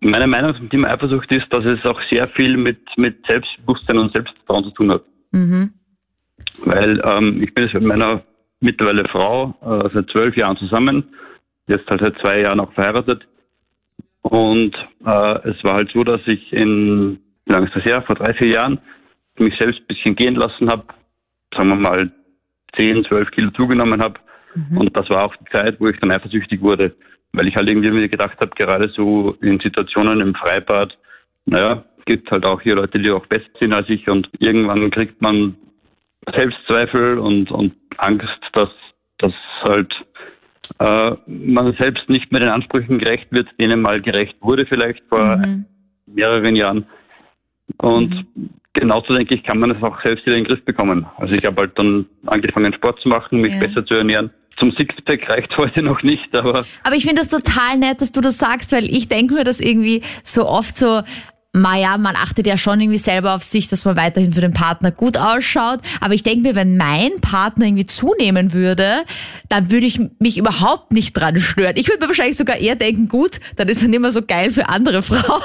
[0.00, 4.12] Meine Meinung zum Thema Eifersucht ist, dass es auch sehr viel mit, mit Selbstbewusstsein und
[4.12, 5.02] Selbstvertrauen zu tun hat.
[5.32, 5.70] Mhm.
[6.64, 8.22] Weil ähm, ich bin jetzt mit meiner
[8.60, 11.04] mittlerweile Frau äh, seit zwölf Jahren zusammen,
[11.66, 13.26] jetzt halt seit zwei Jahren auch verheiratet.
[14.22, 18.16] Und äh, es war halt so, dass ich in, wie lange ist das her, vor
[18.16, 18.78] drei, vier Jahren
[19.38, 20.84] mich selbst ein bisschen gehen lassen habe,
[21.54, 22.12] sagen wir mal
[22.76, 24.20] 10, 12 Kilo zugenommen habe.
[24.54, 24.78] Mhm.
[24.78, 26.94] Und das war auch die Zeit, wo ich dann eifersüchtig wurde,
[27.32, 30.96] weil ich halt irgendwie mir gedacht habe, gerade so in Situationen im Freibad,
[31.46, 35.20] naja, gibt halt auch hier Leute, die auch besser sind als ich und irgendwann kriegt
[35.22, 35.56] man
[36.34, 38.70] Selbstzweifel und, und Angst, dass,
[39.18, 39.92] dass halt
[40.78, 45.36] äh, man selbst nicht mehr den Ansprüchen gerecht wird, denen mal gerecht wurde vielleicht vor
[45.36, 45.64] mhm.
[46.06, 46.86] mehreren Jahren.
[47.78, 51.06] Und mhm genauso denke ich, kann man es auch selbst wieder in den Griff bekommen.
[51.16, 53.60] Also ich habe halt dann angefangen Sport zu machen, mich ja.
[53.60, 54.30] besser zu ernähren.
[54.58, 56.66] Zum Sixpack reicht heute noch nicht, aber.
[56.82, 59.60] Aber ich finde das total nett, dass du das sagst, weil ich denke mir das
[59.60, 61.02] irgendwie so oft so,
[61.52, 64.92] Maja, man achtet ja schon irgendwie selber auf sich, dass man weiterhin für den Partner
[64.92, 65.80] gut ausschaut.
[66.00, 69.04] Aber ich denke mir, wenn mein Partner irgendwie zunehmen würde,
[69.48, 71.72] dann würde ich mich überhaupt nicht dran stören.
[71.74, 74.52] Ich würde mir wahrscheinlich sogar eher denken, gut, dann ist er nicht mehr so geil
[74.52, 75.42] für andere Frauen.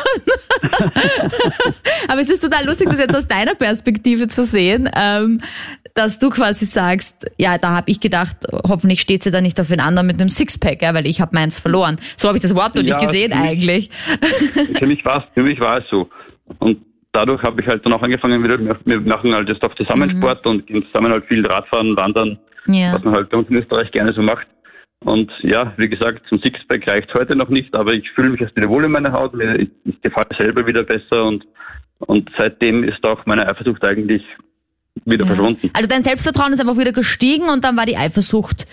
[2.07, 5.41] Aber es ist total lustig, das jetzt aus deiner Perspektive zu sehen, ähm,
[5.95, 8.37] dass du quasi sagst, ja, da habe ich gedacht,
[8.67, 11.33] hoffentlich steht sie da nicht auf den anderen mit einem Sixpack, ja, weil ich habe
[11.33, 11.97] meins verloren.
[12.17, 13.89] So habe ich das überhaupt noch ja, nicht gesehen für mich, eigentlich.
[14.77, 15.43] Für mich war es, für
[15.95, 16.09] so.
[16.59, 16.81] Und
[17.11, 20.17] dadurch habe ich halt dann auch angefangen, wieder, wir machen halt jetzt auch zusammen mhm.
[20.17, 22.93] Sport und gehen zusammen halt viel Radfahren, Wandern, ja.
[22.93, 24.47] was man halt bei uns in Österreich gerne so macht.
[25.03, 28.55] Und ja, wie gesagt, zum Sixpack reicht heute noch nicht, aber ich fühle mich erst
[28.55, 31.45] wieder wohl in meiner Haut, ich, ich gefalle selber wieder besser und,
[31.99, 34.23] und seitdem ist auch meine Eifersucht eigentlich
[35.05, 35.27] wieder ja.
[35.27, 35.69] verschwunden.
[35.73, 38.65] Also dein Selbstvertrauen ist einfach wieder gestiegen und dann war die Eifersucht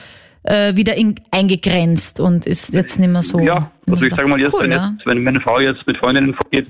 [0.44, 3.38] äh, wieder in, eingegrenzt und ist jetzt nicht mehr so.
[3.40, 4.94] Ja, also ich sage mal jetzt, cool, wenn, ja.
[4.96, 6.68] jetzt, wenn meine Frau jetzt mit Freundinnen vorgeht,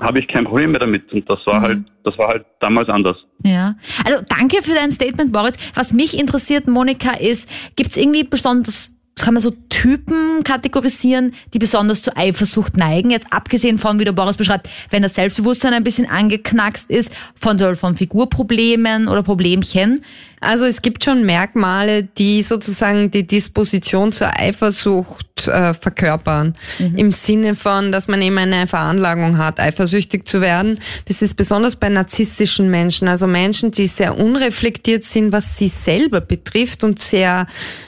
[0.00, 1.12] habe ich kein Problem mehr damit.
[1.12, 1.62] Und das war mhm.
[1.62, 3.16] halt, das war halt damals anders.
[3.44, 3.76] Ja.
[4.04, 5.56] Also danke für dein Statement, Boris.
[5.74, 9.50] Was mich interessiert, Monika, ist, gibt es irgendwie besonders kann man so
[9.86, 13.12] Typen kategorisieren, die besonders zur Eifersucht neigen.
[13.12, 17.56] Jetzt abgesehen von, wie der Boris beschreibt, wenn das Selbstbewusstsein ein bisschen angeknackst ist, von,
[17.76, 20.02] von Figurproblemen oder Problemchen.
[20.40, 26.56] Also es gibt schon Merkmale, die sozusagen die Disposition zur Eifersucht äh, verkörpern.
[26.78, 26.96] Mhm.
[26.96, 30.78] Im Sinne von, dass man eben eine Veranlagung hat, eifersüchtig zu werden.
[31.06, 36.20] Das ist besonders bei narzisstischen Menschen, also Menschen, die sehr unreflektiert sind, was sie selber
[36.20, 37.46] betrifft und sehr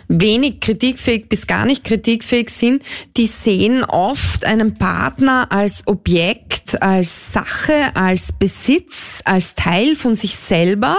[0.09, 2.83] wenig kritikfähig bis gar nicht kritikfähig sind,
[3.17, 10.37] die sehen oft einen Partner als Objekt, als Sache, als Besitz, als Teil von sich
[10.37, 10.99] selber.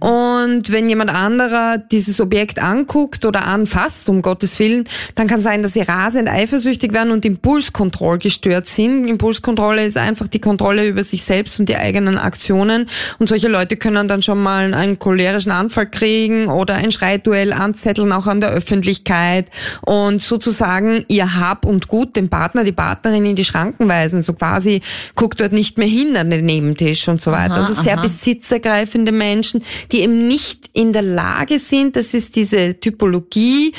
[0.00, 4.84] Und wenn jemand anderer dieses Objekt anguckt oder anfasst, um Gottes Willen,
[5.16, 9.06] dann kann sein, dass sie rasend eifersüchtig werden und Impulskontroll gestört sind.
[9.06, 12.88] Impulskontrolle ist einfach die Kontrolle über sich selbst und die eigenen Aktionen.
[13.18, 18.12] Und solche Leute können dann schon mal einen cholerischen Anfall kriegen oder ein Schreituell anzetteln,
[18.12, 19.48] auch an der Öffentlichkeit
[19.82, 24.22] und sozusagen ihr Hab und Gut dem Partner, die Partnerin in die Schranken weisen.
[24.22, 24.80] So quasi
[25.14, 27.54] guckt dort nicht mehr hin an den Nebentisch und so weiter.
[27.54, 28.02] Aha, also sehr aha.
[28.02, 33.72] besitzergreifende Menschen, die eben nicht in der Lage sind, das ist diese Typologie,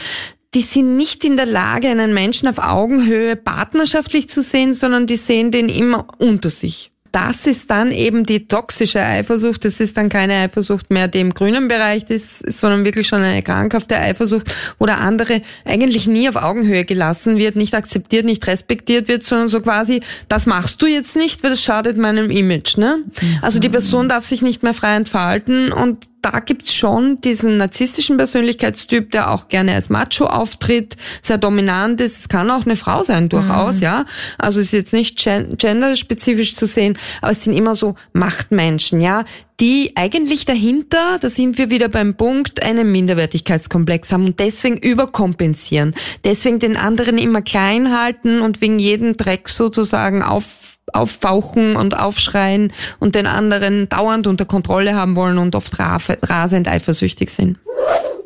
[0.53, 5.15] die sind nicht in der Lage, einen Menschen auf Augenhöhe partnerschaftlich zu sehen, sondern die
[5.15, 9.65] sehen den immer unter sich das ist dann eben die toxische Eifersucht.
[9.65, 13.43] Das ist dann keine Eifersucht mehr, die im grünen Bereich ist, sondern wirklich schon eine
[13.43, 19.07] krankhafte Eifersucht, wo der andere eigentlich nie auf Augenhöhe gelassen wird, nicht akzeptiert, nicht respektiert
[19.07, 22.77] wird, sondern so quasi, das machst du jetzt nicht, weil das schadet meinem Image.
[22.77, 23.03] Ne?
[23.43, 28.15] Also die Person darf sich nicht mehr frei entfalten und da gibt's schon diesen narzisstischen
[28.15, 32.17] Persönlichkeitstyp, der auch gerne als Macho auftritt, sehr dominant ist.
[32.17, 33.83] Es kann auch eine Frau sein, durchaus, mhm.
[33.83, 34.05] ja.
[34.37, 39.25] Also ist jetzt nicht genderspezifisch zu sehen, aber es sind immer so Machtmenschen, ja,
[39.59, 45.93] die eigentlich dahinter, da sind wir wieder beim Punkt, einen Minderwertigkeitskomplex haben und deswegen überkompensieren.
[46.23, 52.73] Deswegen den anderen immer klein halten und wegen jedem Dreck sozusagen auf auffauchen und aufschreien
[52.99, 57.57] und den anderen dauernd unter Kontrolle haben wollen und oft rasend eifersüchtig sind.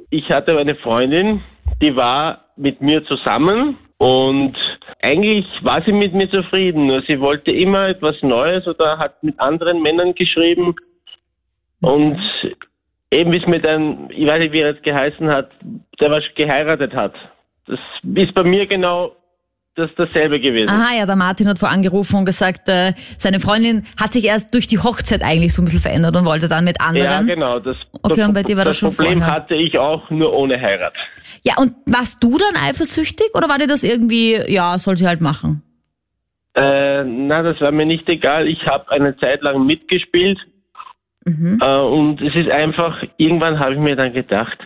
[0.10, 1.42] Ich hatte eine Freundin,
[1.82, 4.56] die war mit mir zusammen und
[5.02, 9.40] eigentlich war sie mit mir zufrieden, nur sie wollte immer etwas Neues oder hat mit
[9.40, 10.76] anderen Männern geschrieben.
[11.82, 12.20] Und
[13.12, 15.52] eben es mit einem, ich weiß nicht, wie er es geheißen hat,
[16.00, 17.14] der was geheiratet hat.
[17.68, 17.80] Das
[18.16, 19.16] ist bei mir genau
[19.78, 20.70] das dasselbe gewesen.
[20.70, 24.54] Aha, ja, der Martin hat vor angerufen und gesagt, äh, seine Freundin hat sich erst
[24.54, 27.28] durch die Hochzeit eigentlich so ein bisschen verändert und wollte dann mit anderen.
[27.28, 27.60] Ja, genau.
[27.60, 29.34] Das, Okay, das, und bei dir war das schon Problem vorher.
[29.36, 30.94] hatte ich auch nur ohne Heirat.
[31.44, 35.22] Ja, und warst du dann eifersüchtig oder war dir das irgendwie, ja, soll sie halt
[35.22, 35.62] machen?
[36.56, 38.48] Äh, na, das war mir nicht egal.
[38.48, 40.40] Ich habe eine Zeit lang mitgespielt
[41.26, 41.60] Mhm.
[41.62, 44.58] äh, und es ist einfach, irgendwann habe ich mir dann gedacht,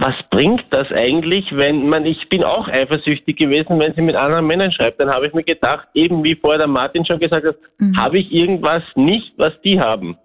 [0.00, 4.46] was bringt das eigentlich, wenn man, ich bin auch eifersüchtig gewesen, wenn sie mit anderen
[4.46, 7.56] Männern schreibt, dann habe ich mir gedacht, eben wie vorher der Martin schon gesagt hat,
[7.78, 7.96] Mhm.
[7.96, 10.16] habe ich irgendwas nicht, was die haben.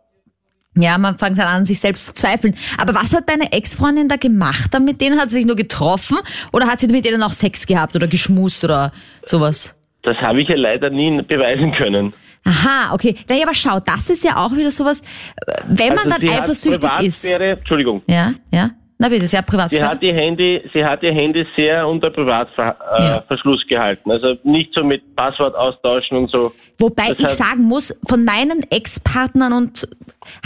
[0.75, 2.55] Ja, man fängt dann an, sich selbst zu zweifeln.
[2.79, 5.19] Aber was hat deine Ex-Freundin da gemacht dann mit denen?
[5.19, 6.17] Hat sie sich nur getroffen
[6.51, 8.91] oder hat sie mit denen auch Sex gehabt oder geschmust oder
[9.25, 9.79] sowas?
[10.03, 12.13] Das habe ich ja leider nie beweisen können.
[12.45, 13.15] Aha, okay.
[13.29, 15.01] Naja, aber schau, das ist ja auch wieder sowas,
[15.47, 17.25] äh, wenn man Also dann sie hat eifersüchtig ist.
[17.25, 18.01] Entschuldigung.
[18.07, 18.71] Ja, ja.
[18.99, 19.87] Na bitte, sehr Sie Privatsphäre.
[19.89, 23.77] hat ihr Handy, sie hat ihr Handy sehr unter Privatverschluss äh, Ja.
[23.77, 24.11] Gehalten.
[24.11, 26.53] Also nicht so mit Passwort austauschen und so.
[26.79, 29.87] Wobei ich Deshalb- sagen muss, von meinen Ex-Partnern und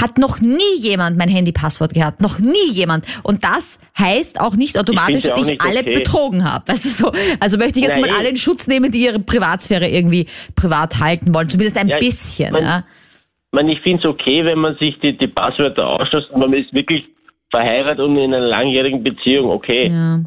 [0.02, 2.22] hat noch nie jemand mein Handy-Passwort gehabt.
[2.22, 3.06] Noch nie jemand.
[3.24, 5.94] Und das heißt auch nicht automatisch, dass ich nicht alle okay.
[5.94, 6.66] betrogen habe.
[6.68, 7.12] Du, so.
[7.40, 8.14] Also möchte ich jetzt Ja, mal eh.
[8.18, 11.50] alle in Schutz nehmen, die ihre Privatsphäre irgendwie privat halten wollen.
[11.50, 12.52] Zumindest ein Ja, bisschen.
[12.54, 12.78] man- ja.
[12.80, 16.54] Ich meine, ich finde es okay, wenn man sich die, die Passwörter ausschließt und man
[16.54, 17.06] ist wirklich
[17.50, 19.90] verheiratet und in einer langjährigen Beziehung, okay.
[19.90, 20.20] Ja,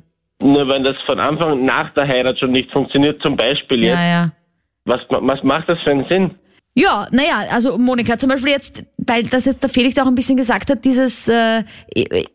[0.42, 4.08] Nur wenn das von Anfang nach der Heirat schon nicht funktioniert, zum Beispiel jetzt, ja,
[4.08, 4.32] ja.
[4.84, 6.34] was, was macht das für einen Sinn?
[6.74, 10.36] Ja, naja, also Monika, zum Beispiel jetzt, weil das jetzt der Felix auch ein bisschen
[10.36, 11.64] gesagt hat, dieses äh,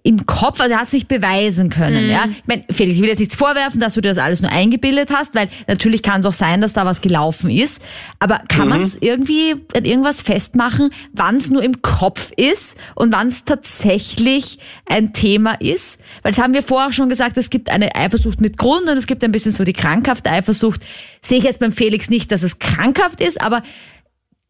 [0.03, 2.25] im Kopf, also er hat es nicht beweisen können, ja.
[2.29, 5.09] Ich mein, Felix, ich will jetzt nichts vorwerfen, dass du dir das alles nur eingebildet
[5.09, 7.81] hast, weil natürlich kann es auch sein, dass da was gelaufen ist.
[8.19, 13.13] Aber kann man es irgendwie an irgendwas festmachen, wann es nur im Kopf ist und
[13.13, 15.97] wann es tatsächlich ein Thema ist?
[16.23, 19.07] Weil das haben wir vorher schon gesagt, es gibt eine Eifersucht mit Grund und es
[19.07, 20.81] gibt ein bisschen so die krankhafte Eifersucht.
[21.21, 23.63] Sehe ich jetzt beim Felix nicht, dass es krankhaft ist, aber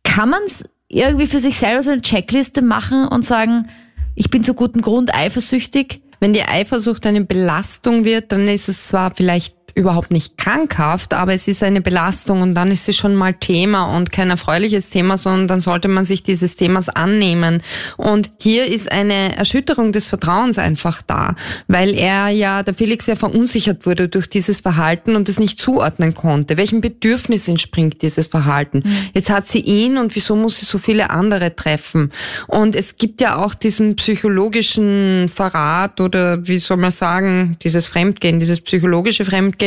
[0.06, 3.70] kann man es irgendwie für sich selber so eine Checkliste machen und sagen,
[4.16, 6.02] ich bin zu gutem Grund eifersüchtig?
[6.22, 11.34] Wenn die Eifersucht eine Belastung wird, dann ist es zwar vielleicht überhaupt nicht krankhaft, aber
[11.34, 15.18] es ist eine Belastung und dann ist sie schon mal Thema und kein erfreuliches Thema,
[15.18, 17.62] sondern dann sollte man sich dieses Themas annehmen.
[17.98, 21.36] Und hier ist eine Erschütterung des Vertrauens einfach da,
[21.68, 26.16] weil er ja, der Felix ja verunsichert wurde durch dieses Verhalten und es nicht zuordnen
[26.16, 26.56] konnte.
[26.56, 28.84] Welchem Bedürfnis entspringt dieses Verhalten?
[29.14, 32.14] Jetzt hat sie ihn und wieso muss sie so viele andere treffen?
[32.48, 38.40] Und es gibt ja auch diesen psychologischen Verrat oder wie soll man sagen, dieses Fremdgehen,
[38.40, 39.65] dieses psychologische Fremdgehen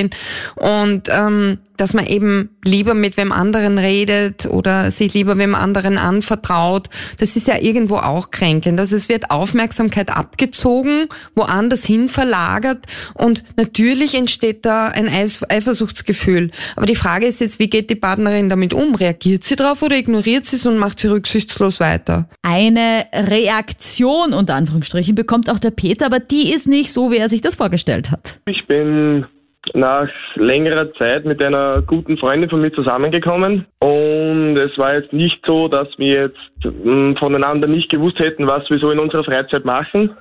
[0.57, 5.97] und ähm, dass man eben lieber mit wem anderen redet oder sich lieber wem anderen
[5.97, 8.79] anvertraut, das ist ja irgendwo auch kränkend.
[8.79, 12.85] Also es wird Aufmerksamkeit abgezogen, woanders hin verlagert
[13.15, 16.51] und natürlich entsteht da ein Eifersuchtsgefühl.
[16.77, 18.95] Aber die Frage ist jetzt, wie geht die Partnerin damit um?
[18.97, 22.29] Reagiert sie drauf oder ignoriert sie es und macht sie rücksichtslos weiter?
[22.43, 27.29] Eine Reaktion unter Anführungsstrichen bekommt auch der Peter, aber die ist nicht so, wie er
[27.29, 28.41] sich das vorgestellt hat.
[28.47, 29.27] Ich bin
[29.75, 33.67] nach längerer Zeit mit einer guten Freundin von mir zusammengekommen.
[33.81, 38.69] Und es war jetzt nicht so, dass wir jetzt mh, voneinander nicht gewusst hätten, was
[38.71, 40.17] wir so in unserer Freizeit machen.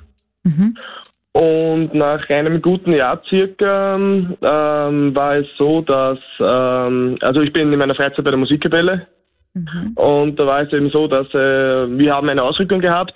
[1.33, 7.71] Und nach einem guten Jahr circa ähm, war es so, dass, ähm, also ich bin
[7.71, 9.05] in meiner Freizeit bei der Musikkapelle.
[9.95, 13.15] Und da war es eben so, dass äh, wir haben eine Ausrückung gehabt.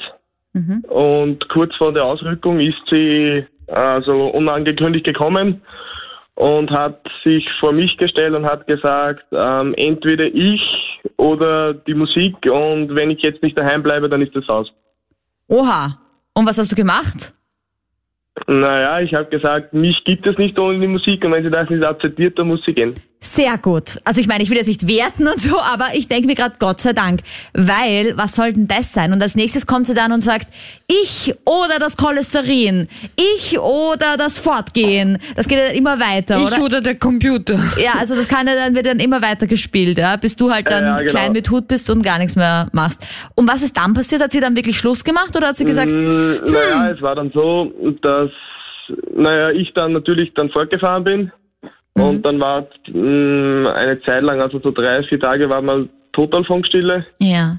[0.88, 5.62] Und kurz vor der Ausrückung ist sie also unangekündigt gekommen
[6.36, 10.62] und hat sich vor mich gestellt und hat gesagt, ähm, entweder ich
[11.18, 14.72] oder die Musik und wenn ich jetzt nicht daheim bleibe, dann ist das aus.
[15.48, 15.98] Oha.
[16.34, 17.34] Und was hast du gemacht?
[18.48, 21.70] Naja, ich habe gesagt, mich gibt es nicht ohne die Musik und wenn sie das
[21.70, 22.96] nicht akzeptiert, dann muss sie gehen.
[23.24, 24.00] Sehr gut.
[24.04, 26.56] Also ich meine, ich will jetzt nicht werten und so, aber ich denke mir gerade
[26.58, 27.20] Gott sei Dank,
[27.54, 29.14] weil was soll denn das sein?
[29.14, 30.48] Und als nächstes kommt sie dann und sagt,
[30.88, 35.20] ich oder das Cholesterin, ich oder das Fortgehen.
[35.36, 36.64] Das geht ja dann immer weiter, Ich oder?
[36.64, 37.60] oder der Computer.
[37.78, 40.72] Ja, also das kann ja dann wird dann immer weiter gespielt, ja, bis du halt
[40.72, 41.12] dann Ja, ja, genau.
[41.12, 43.04] klein mit Hut bist und gar nichts mehr machst.
[43.36, 44.24] Und was ist dann passiert?
[44.24, 47.30] Hat sie dann wirklich Schluss gemacht oder hat sie gesagt, Mm, Naja, es war dann
[47.36, 48.32] so, dass
[49.16, 51.32] naja, ich dann natürlich dann fortgefahren bin
[51.94, 56.44] und dann war mh, eine Zeit lang, also so drei, vier Tage war mal total
[56.44, 57.58] Funkstille ja,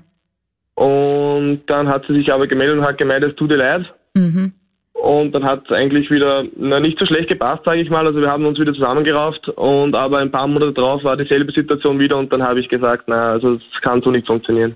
[0.74, 4.52] und dann hat sie sich aber gemeldet und hat gemeint, es tut ihr leid mhm.
[4.94, 8.06] und dann hat es eigentlich wieder na, nicht so schlecht gepasst, sage ich mal.
[8.06, 11.98] Also wir haben uns wieder zusammengerauft und aber ein paar Monate drauf war dieselbe Situation
[11.98, 14.74] wieder und dann habe ich gesagt, na, also es kann so nicht funktionieren.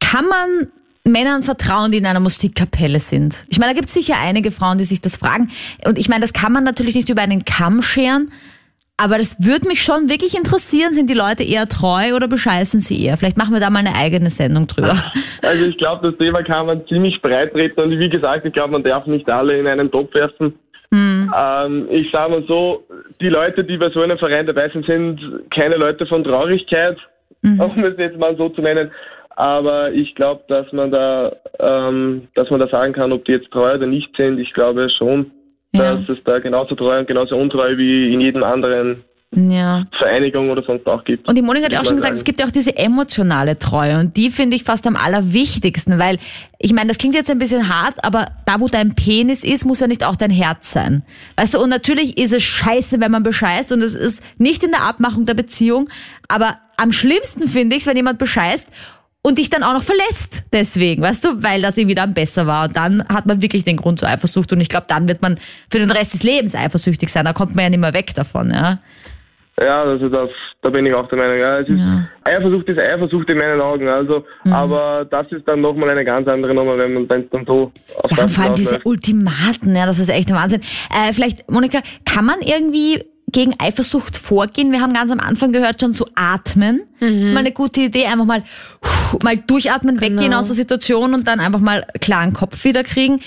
[0.00, 0.68] Kann man
[1.04, 3.46] Männern vertrauen, die in einer Musikkapelle sind?
[3.48, 5.50] Ich meine, da gibt es sicher einige Frauen, die sich das fragen.
[5.84, 8.32] Und ich meine, das kann man natürlich nicht über einen Kamm scheren.
[8.98, 13.04] Aber das würde mich schon wirklich interessieren, sind die Leute eher treu oder bescheißen sie
[13.04, 13.18] eher?
[13.18, 14.94] Vielleicht machen wir da mal eine eigene Sendung drüber.
[15.42, 18.72] Also ich glaube, das Thema kann man ziemlich breit treten und wie gesagt, ich glaube,
[18.72, 20.54] man darf nicht alle in einen Topf werfen.
[20.92, 21.32] Hm.
[21.36, 22.82] Ähm, ich sage mal so,
[23.20, 25.20] die Leute, die bei so einem Verein dabei sind, sind
[25.54, 26.96] keine Leute von Traurigkeit,
[27.42, 27.60] Mhm.
[27.60, 28.90] um es jetzt mal so zu nennen.
[29.36, 33.50] Aber ich glaube, dass man da, ähm, dass man da sagen kann, ob die jetzt
[33.52, 34.38] treu oder nicht sind.
[34.38, 35.30] Ich glaube schon,
[35.74, 35.96] Ja.
[35.96, 39.04] dass es da genauso treu und genauso untreu wie in jedem anderen
[39.34, 39.84] Ja.
[39.98, 41.28] Vereinigung oder sonst auch gibt.
[41.28, 42.16] Und die Monika hat ja auch schon gesagt, sagen.
[42.16, 46.18] es gibt ja auch diese emotionale Treue und die finde ich fast am allerwichtigsten, weil
[46.58, 49.80] ich meine, das klingt jetzt ein bisschen hart, aber da, wo dein Penis ist, muss
[49.80, 51.02] ja nicht auch dein Herz sein.
[51.36, 54.70] Weißt du, und natürlich ist es scheiße, wenn man bescheißt und es ist nicht in
[54.70, 55.90] der Abmachung der Beziehung,
[56.28, 58.68] aber am schlimmsten finde ich es, wenn jemand bescheißt
[59.26, 62.66] und dich dann auch noch verletzt deswegen, weißt du, weil das irgendwie dann besser war.
[62.68, 65.38] Und dann hat man wirklich den Grund zur Eifersucht und ich glaube, dann wird man
[65.70, 67.24] für den Rest des Lebens eifersüchtig sein.
[67.24, 68.78] Da kommt man ja nicht mehr weg davon, ja.
[69.58, 70.28] Ja, also das,
[70.62, 71.38] da bin ich auch der Meinung.
[71.38, 71.80] Ja, es ist,
[72.24, 73.88] Eifersucht ist Eifersucht in meinen Augen.
[73.88, 74.52] Also, Mhm.
[74.52, 77.72] aber das ist dann nochmal eine ganz andere Nummer, wenn man es dann so
[78.02, 78.78] auf Ja, und vor allem diese.
[78.84, 80.60] Ultimaten, ja, das ist echt der Wahnsinn.
[80.90, 83.02] Äh, vielleicht, Monika, kann man irgendwie
[83.36, 84.72] gegen Eifersucht vorgehen?
[84.72, 86.80] Wir haben ganz am Anfang gehört, schon zu atmen.
[87.00, 88.42] Das ist mal eine gute Idee, einfach mal,
[89.22, 93.20] mal durchatmen, weggehen aus der Situation und dann einfach mal klaren Kopf wieder kriegen.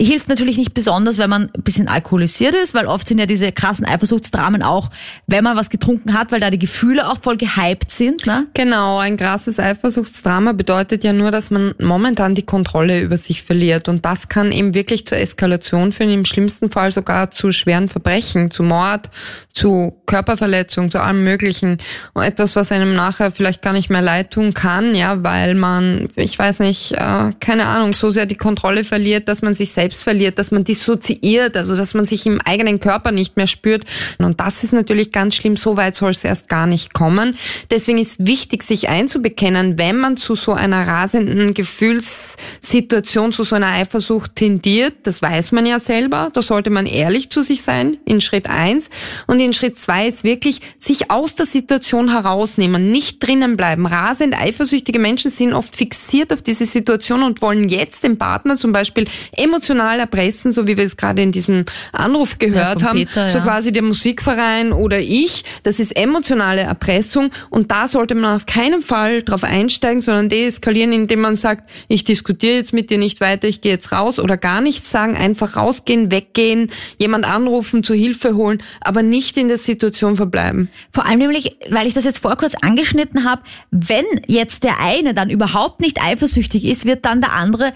[0.00, 3.52] Hilft natürlich nicht besonders, wenn man ein bisschen alkoholisiert ist, weil oft sind ja diese
[3.52, 4.88] krassen Eifersuchtsdramen auch,
[5.26, 8.26] wenn man was getrunken hat, weil da die Gefühle auch voll gehypt sind.
[8.26, 8.46] Ne?
[8.54, 13.88] Genau, ein krasses Eifersuchtsdrama bedeutet ja nur, dass man momentan die Kontrolle über sich verliert.
[13.90, 18.50] Und das kann eben wirklich zur Eskalation führen, im schlimmsten Fall sogar zu schweren Verbrechen,
[18.50, 19.10] zu Mord,
[19.52, 21.78] zu Körperverletzung, zu allem Möglichen.
[22.14, 26.08] Und etwas, was einem nachher vielleicht gar nicht mehr leid tun kann, ja, weil man,
[26.16, 29.89] ich weiß nicht, äh, keine Ahnung, so sehr die Kontrolle verliert, dass man sich selbst
[29.96, 33.84] verliert, dass man dissoziiert, also dass man sich im eigenen Körper nicht mehr spürt.
[34.18, 37.36] Und das ist natürlich ganz schlimm, so weit soll es erst gar nicht kommen.
[37.70, 43.72] Deswegen ist wichtig, sich einzubekennen, wenn man zu so einer rasenden Gefühlssituation, zu so einer
[43.72, 48.20] Eifersucht tendiert, das weiß man ja selber, da sollte man ehrlich zu sich sein, in
[48.20, 48.90] Schritt eins.
[49.26, 53.86] Und in Schritt zwei ist wirklich, sich aus der Situation herausnehmen, nicht drinnen bleiben.
[53.86, 58.72] Rasend eifersüchtige Menschen sind oft fixiert auf diese Situation und wollen jetzt den Partner zum
[58.72, 62.98] Beispiel emotional erpressen, so wie wir es gerade in diesem Anruf gehört von haben.
[62.98, 63.44] Peter, so ja.
[63.44, 65.44] quasi der Musikverein oder ich.
[65.62, 70.92] Das ist emotionale Erpressung und da sollte man auf keinen Fall drauf einsteigen, sondern deeskalieren,
[70.92, 74.36] indem man sagt, ich diskutiere jetzt mit dir nicht weiter, ich gehe jetzt raus oder
[74.36, 79.58] gar nichts sagen, einfach rausgehen, weggehen, jemand anrufen, zur Hilfe holen, aber nicht in der
[79.58, 80.68] Situation verbleiben.
[80.92, 85.14] Vor allem nämlich, weil ich das jetzt vor kurz angeschnitten habe, wenn jetzt der eine
[85.14, 87.72] dann überhaupt nicht eifersüchtig ist, wird dann der andere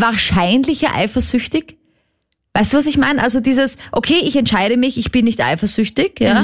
[0.00, 1.76] wahrscheinlicher eifersüchtig?
[2.54, 3.22] Weißt du, was ich meine?
[3.22, 6.42] Also dieses, okay, ich entscheide mich, ich bin nicht eifersüchtig, ja.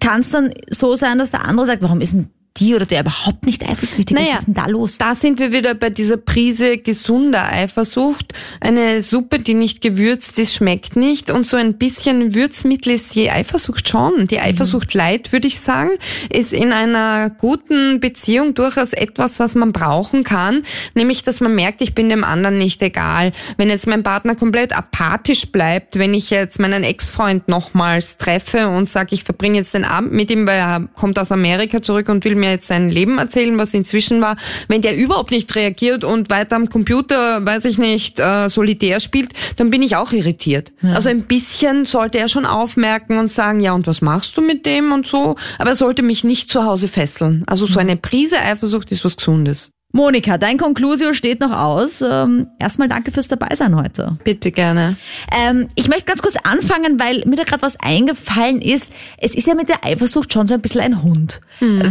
[0.00, 2.28] Kann es dann so sein, dass der andere sagt, warum ist denn
[2.58, 4.14] die oder der überhaupt nicht eifersüchtig?
[4.14, 4.98] Naja, was ist denn da los?
[4.98, 8.32] Da sind wir wieder bei dieser Prise gesunder Eifersucht.
[8.60, 11.32] Eine Suppe, die nicht gewürzt ist, schmeckt nicht.
[11.32, 14.28] Und so ein bisschen Würzmittel ist die Eifersucht schon.
[14.28, 15.90] Die Eifersucht leid, würde ich sagen,
[16.30, 20.62] ist in einer guten Beziehung durchaus etwas, was man brauchen kann.
[20.94, 23.32] Nämlich, dass man merkt, ich bin dem anderen nicht egal.
[23.56, 28.88] Wenn jetzt mein Partner komplett apathisch bleibt, wenn ich jetzt meinen Ex-Freund nochmals treffe und
[28.88, 32.24] sage, ich verbringe jetzt den Abend mit ihm, weil er kommt aus Amerika zurück und
[32.24, 34.36] will mir jetzt sein Leben erzählen, was inzwischen war,
[34.68, 39.32] wenn der überhaupt nicht reagiert und weiter am Computer, weiß ich nicht, äh, solitär spielt,
[39.56, 40.72] dann bin ich auch irritiert.
[40.82, 44.66] Also ein bisschen sollte er schon aufmerken und sagen, ja, und was machst du mit
[44.66, 47.42] dem und so, aber er sollte mich nicht zu Hause fesseln.
[47.46, 49.70] Also so eine Prise Eifersucht ist was Gesundes.
[49.94, 52.02] Monika, dein Conclusio steht noch aus.
[52.02, 54.18] Ähm, erstmal danke fürs Dabeisein heute.
[54.24, 54.96] Bitte gerne.
[55.30, 58.92] Ähm, ich möchte ganz kurz anfangen, weil mir da gerade was eingefallen ist.
[59.18, 61.40] Es ist ja mit der Eifersucht schon so ein bisschen ein Hund.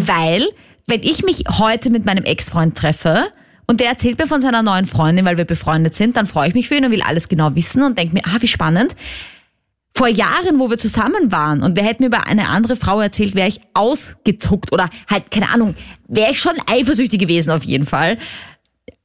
[0.06, 0.50] Weil,
[0.86, 3.28] wenn ich mich heute mit meinem Ex-Freund treffe
[3.68, 6.56] und der erzählt mir von seiner neuen Freundin, weil wir befreundet sind, dann freue ich
[6.56, 8.98] mich für ihn und will alles genau wissen und denke mir, ah, wie spannend.
[9.96, 13.36] Vor Jahren, wo wir zusammen waren und wer hätte mir über eine andere Frau erzählt,
[13.36, 15.76] wäre ich ausgezuckt oder halt, keine Ahnung,
[16.08, 18.18] wäre ich schon eifersüchtig gewesen auf jeden Fall.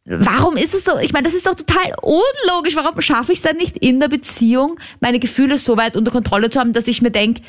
[0.07, 0.97] Warum ist es so?
[0.99, 2.74] Ich meine, das ist doch total unlogisch.
[2.76, 6.49] Warum schaffe ich es dann nicht in der Beziehung, meine Gefühle so weit unter Kontrolle
[6.49, 7.43] zu haben, dass ich mir denke,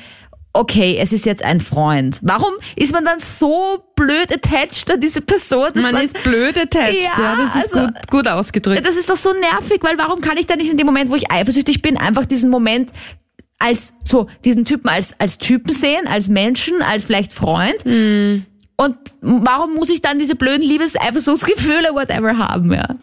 [0.52, 2.20] okay, es ist jetzt ein Freund.
[2.22, 5.70] Warum ist man dann so blöd attached an diese Person?
[5.76, 8.86] Man, man, ist blöd attached, ja, ja das ist also, gut, gut ausgedrückt.
[8.86, 11.16] Das ist doch so nervig, weil warum kann ich dann nicht in dem Moment, wo
[11.16, 12.92] ich eifersüchtig bin, einfach diesen Moment
[13.60, 17.86] als so diesen Typen als als Typen sehen, als Menschen, als vielleicht Freund?
[17.86, 18.46] Mm.
[18.78, 22.96] Und warum muss ich dann diese blöden Liebes-Eifersuchtsgefühle, whatever, haben, ja?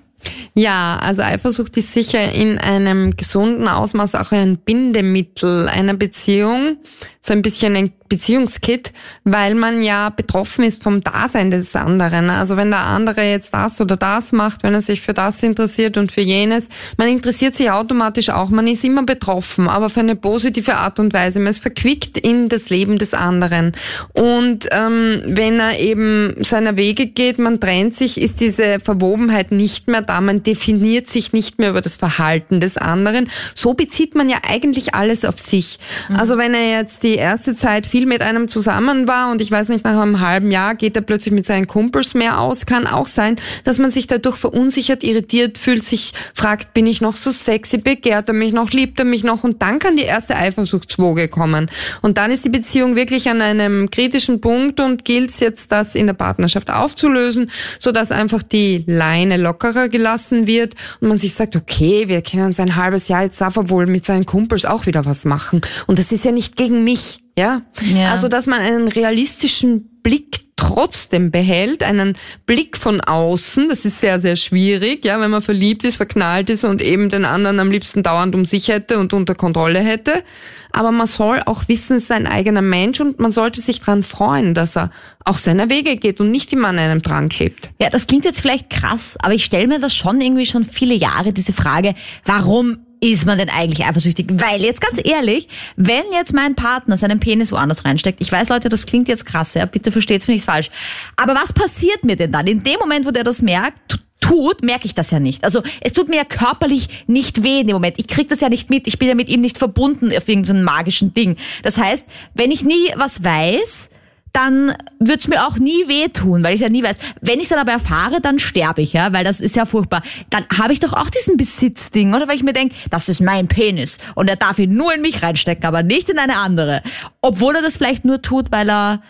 [0.55, 6.79] Ja, also Eifersucht ist sicher in einem gesunden Ausmaß auch ein Bindemittel einer Beziehung,
[7.21, 8.93] so ein bisschen ein Beziehungskit,
[9.25, 12.31] weil man ja betroffen ist vom Dasein des anderen.
[12.31, 15.97] Also wenn der andere jetzt das oder das macht, wenn er sich für das interessiert
[15.97, 20.17] und für jenes, man interessiert sich automatisch auch, man ist immer betroffen, aber für eine
[20.17, 21.39] positive Art und Weise.
[21.41, 23.73] Man ist verquickt in das Leben des anderen.
[24.13, 29.89] Und ähm, wenn er eben seiner Wege geht, man trennt sich, ist diese Verwobenheit nicht
[29.89, 33.29] mehr da, man definiert sich nicht mehr über das Verhalten des anderen.
[33.55, 35.79] So bezieht man ja eigentlich alles auf sich.
[36.09, 36.17] Mhm.
[36.17, 39.71] Also wenn er jetzt die erste Zeit viel mit einem zusammen war und ich weiß
[39.71, 43.07] nicht, nach einem halben Jahr geht er plötzlich mit seinen Kumpels mehr aus, kann auch
[43.07, 47.79] sein, dass man sich dadurch verunsichert, irritiert fühlt, sich fragt, bin ich noch so sexy,
[47.79, 51.71] begehrt er mich noch, liebt er mich noch und dann kann die erste Eifersuchtswoge kommen.
[52.03, 55.95] Und dann ist die Beziehung wirklich an einem kritischen Punkt und gilt es jetzt, das
[55.95, 61.57] in der Partnerschaft aufzulösen, sodass einfach die Leine lockerer gelassen wird und man sich sagt,
[61.57, 64.85] okay, wir kennen uns ein halbes Jahr, jetzt darf er wohl mit seinen Kumpels auch
[64.85, 65.63] wieder was machen.
[65.87, 67.21] Und das ist ja nicht gegen mich.
[67.39, 67.63] Ja?
[67.95, 68.11] ja.
[68.11, 72.17] Also, dass man einen realistischen Blick trotzdem behält, einen
[72.47, 76.65] Blick von außen, das ist sehr, sehr schwierig, ja, wenn man verliebt ist, verknallt ist
[76.65, 80.25] und eben den anderen am liebsten dauernd um sich hätte und unter Kontrolle hätte.
[80.73, 84.03] Aber man soll auch wissen, es ist ein eigener Mensch und man sollte sich dran
[84.03, 84.91] freuen, dass er
[85.25, 87.71] auch seine Wege geht und nicht immer an einem dran klebt.
[87.81, 90.95] Ja, das klingt jetzt vielleicht krass, aber ich stelle mir das schon irgendwie schon viele
[90.95, 94.27] Jahre diese Frage, warum ist man denn eigentlich eifersüchtig?
[94.31, 98.69] Weil jetzt ganz ehrlich, wenn jetzt mein Partner seinen Penis woanders reinsteckt, ich weiß Leute,
[98.69, 100.71] das klingt jetzt krass, ja, bitte versteht's mir nicht falsch.
[101.17, 102.47] Aber was passiert mir denn dann?
[102.47, 105.45] In dem Moment, wo der das merkt, tut, merke ich das ja nicht.
[105.45, 107.99] Also es tut mir ja körperlich nicht weh in dem Moment.
[107.99, 108.87] Ich krieg das ja nicht mit.
[108.87, 111.37] Ich bin ja mit ihm nicht verbunden auf irgendeinem so magischen Ding.
[111.63, 113.91] Das heißt, wenn ich nie was weiß,
[114.37, 116.99] dann wird's mir auch nie wehtun, weil ich ja nie weiß.
[117.23, 120.03] Wenn ich dann aber erfahre, dann sterbe ich, ja, weil das ist ja furchtbar.
[120.29, 122.29] Dann habe ich doch auch diesen Besitzding, oder?
[122.29, 125.23] Weil ich mir denke, das ist mein Penis und er darf ihn nur in mich
[125.23, 126.83] reinstecken, aber nicht in eine andere.
[127.23, 129.01] Obwohl er das vielleicht nur tut, weil er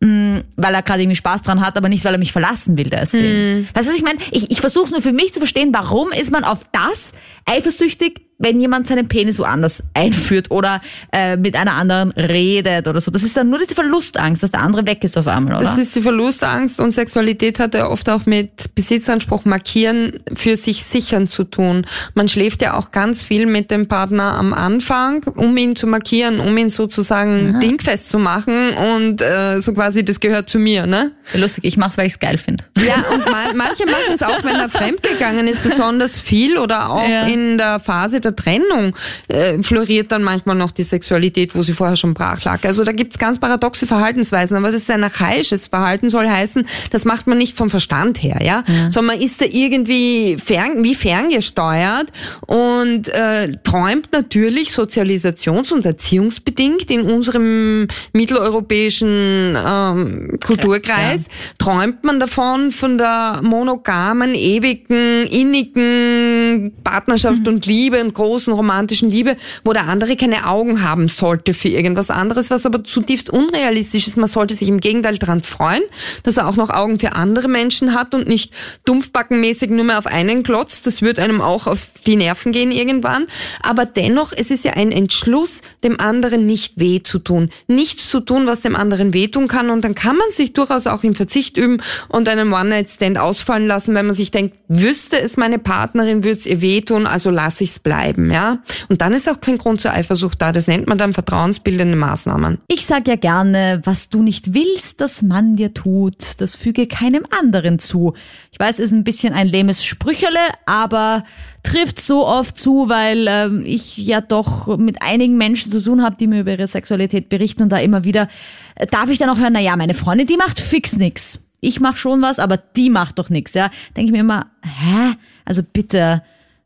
[0.00, 2.76] mh, mm, weil er gerade irgendwie Spaß dran hat, aber nicht, weil er mich verlassen
[2.76, 3.60] will deswegen.
[3.60, 3.68] Mm.
[3.74, 4.18] Weißt du, was ich meine?
[4.32, 7.12] Ich, ich versuche nur für mich zu verstehen, warum ist man auf das
[7.46, 10.80] eifersüchtig, wenn jemand seinen Penis woanders einführt oder
[11.12, 13.10] äh, mit einer anderen redet oder so.
[13.10, 15.64] Das ist dann nur diese Verlustangst, dass der andere weg ist auf einmal, oder?
[15.64, 20.84] Das ist die Verlustangst und Sexualität hat ja oft auch mit Besitzanspruch markieren, für sich
[20.84, 21.86] sichern zu tun.
[22.14, 26.40] Man schläft ja auch ganz viel mit dem Partner am Anfang, um ihn zu markieren,
[26.40, 27.60] um ihn sozusagen Aha.
[27.60, 31.12] dingfest zu machen und äh, so quasi, das gehört zu mir, ne?
[31.34, 32.64] Lustig, ich mach's, weil ich's geil finde.
[32.86, 37.08] Ja, und man, manche machen es auch, wenn er fremdgegangen ist, besonders viel oder auch
[37.08, 37.26] ja.
[37.26, 38.94] in der Phase der Trennung
[39.28, 42.64] äh, floriert dann manchmal noch die Sexualität, wo sie vorher schon brach lag.
[42.64, 47.04] Also da gibt's ganz paradoxe Verhaltensweisen, aber das ist ein archaisches Verhalten, soll heißen, das
[47.04, 48.90] macht man nicht vom Verstand her, ja, ja.
[48.90, 52.10] sondern man ist da irgendwie fern, wie ferngesteuert
[52.46, 61.26] und äh, träumt natürlich sozialisations- und erziehungsbedingt in unserem mitteleuropäischen ähm, Kulturkreis, ja.
[61.58, 67.48] träumt man davon, von der monogamen, ewigen, innigen Partnerschaft mhm.
[67.48, 72.10] und Liebe und großen romantischen Liebe, wo der andere keine Augen haben sollte für irgendwas
[72.10, 74.16] anderes, was aber zutiefst unrealistisch ist.
[74.16, 75.82] Man sollte sich im Gegenteil daran freuen,
[76.22, 78.52] dass er auch noch Augen für andere Menschen hat und nicht
[78.84, 80.82] dumpfbackenmäßig nur mehr auf einen Klotz.
[80.82, 83.26] Das wird einem auch auf die Nerven gehen irgendwann.
[83.62, 87.50] Aber dennoch, es ist ja ein Entschluss, dem anderen nicht weh zu tun.
[87.66, 89.70] Nichts zu tun, was dem anderen wehtun kann.
[89.70, 93.94] Und dann kann man sich durchaus auch im Verzicht üben und einen One-Night-Stand ausfallen lassen,
[93.94, 97.70] wenn man sich denkt, wüsste es meine Partnerin, würde es ihr wehtun, also lasse ich
[97.70, 98.58] es bleiben bleiben, ja.
[98.88, 100.52] Und dann ist auch kein Grund zur Eifersucht da.
[100.52, 102.58] Das nennt man dann vertrauensbildende Maßnahmen.
[102.68, 107.24] Ich sage ja gerne, was du nicht willst, dass man dir tut, das füge keinem
[107.38, 108.14] anderen zu.
[108.52, 111.24] Ich weiß, es ist ein bisschen ein lehmes Sprücherle, aber
[111.62, 116.16] trifft so oft zu, weil ähm, ich ja doch mit einigen Menschen zu tun habe,
[116.16, 118.28] die mir über ihre Sexualität berichten und da immer wieder
[118.74, 121.38] äh, darf ich dann auch hören, na ja, meine Freundin, die macht fix nix.
[121.60, 123.70] Ich mach schon was, aber die macht doch nix, ja.
[123.96, 125.14] Denke ich mir immer, hä?
[125.46, 126.22] Also bitte,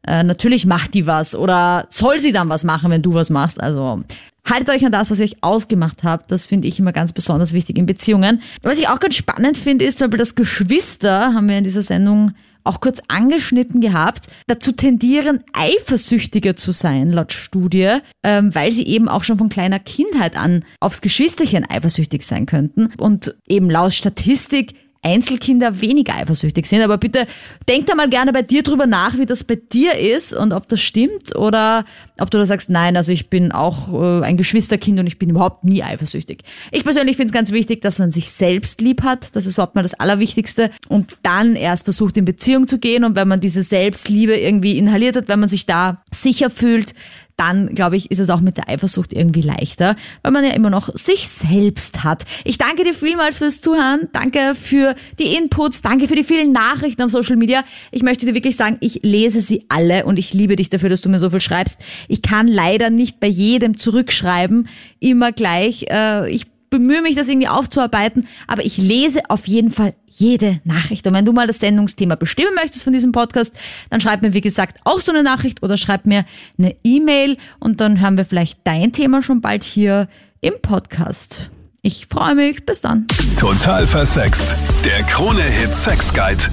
[0.06, 3.60] äh, natürlich macht die was oder soll sie dann was machen, wenn du was machst.
[3.60, 4.02] Also
[4.44, 6.30] haltet euch an das, was ihr euch ausgemacht habt.
[6.30, 8.42] Das finde ich immer ganz besonders wichtig in Beziehungen.
[8.62, 11.82] Was ich auch ganz spannend finde, ist zum Beispiel das Geschwister, haben wir in dieser
[11.82, 12.32] Sendung
[12.64, 19.08] auch kurz angeschnitten gehabt, dazu tendieren, eifersüchtiger zu sein, laut Studie, ähm, weil sie eben
[19.08, 22.90] auch schon von kleiner Kindheit an aufs Geschwisterchen eifersüchtig sein könnten.
[22.98, 26.82] Und eben laut Statistik Einzelkinder weniger eifersüchtig sind.
[26.82, 27.26] Aber bitte
[27.68, 30.68] denk da mal gerne bei dir drüber nach, wie das bei dir ist und ob
[30.68, 31.84] das stimmt oder
[32.18, 35.30] ob du da sagst, nein, also ich bin auch äh, ein Geschwisterkind und ich bin
[35.30, 36.42] überhaupt nie eifersüchtig.
[36.72, 39.34] Ich persönlich finde es ganz wichtig, dass man sich selbst lieb hat.
[39.36, 40.70] Das ist überhaupt mal das Allerwichtigste.
[40.88, 43.04] Und dann erst versucht, in Beziehung zu gehen.
[43.04, 46.94] Und wenn man diese Selbstliebe irgendwie inhaliert hat, wenn man sich da sicher fühlt,
[47.38, 50.70] dann glaube ich, ist es auch mit der Eifersucht irgendwie leichter, weil man ja immer
[50.70, 52.24] noch sich selbst hat.
[52.44, 57.02] Ich danke dir vielmals fürs Zuhören, danke für die Inputs, danke für die vielen Nachrichten
[57.02, 57.62] auf Social Media.
[57.92, 61.00] Ich möchte dir wirklich sagen, ich lese sie alle und ich liebe dich dafür, dass
[61.00, 61.80] du mir so viel schreibst.
[62.08, 64.68] Ich kann leider nicht bei jedem zurückschreiben,
[64.98, 65.86] immer gleich.
[65.90, 71.06] Äh, ich bemühe mich, das irgendwie aufzuarbeiten, aber ich lese auf jeden Fall jede Nachricht.
[71.06, 73.54] Und wenn du mal das Sendungsthema bestimmen möchtest von diesem Podcast,
[73.90, 76.24] dann schreib mir, wie gesagt, auch so eine Nachricht oder schreib mir
[76.58, 80.08] eine E-Mail und dann haben wir vielleicht dein Thema schon bald hier
[80.40, 81.50] im Podcast.
[81.82, 82.66] Ich freue mich.
[82.66, 83.06] Bis dann.
[83.38, 84.56] Total versext.
[84.84, 86.44] Der Krone-Hit Sex Guide.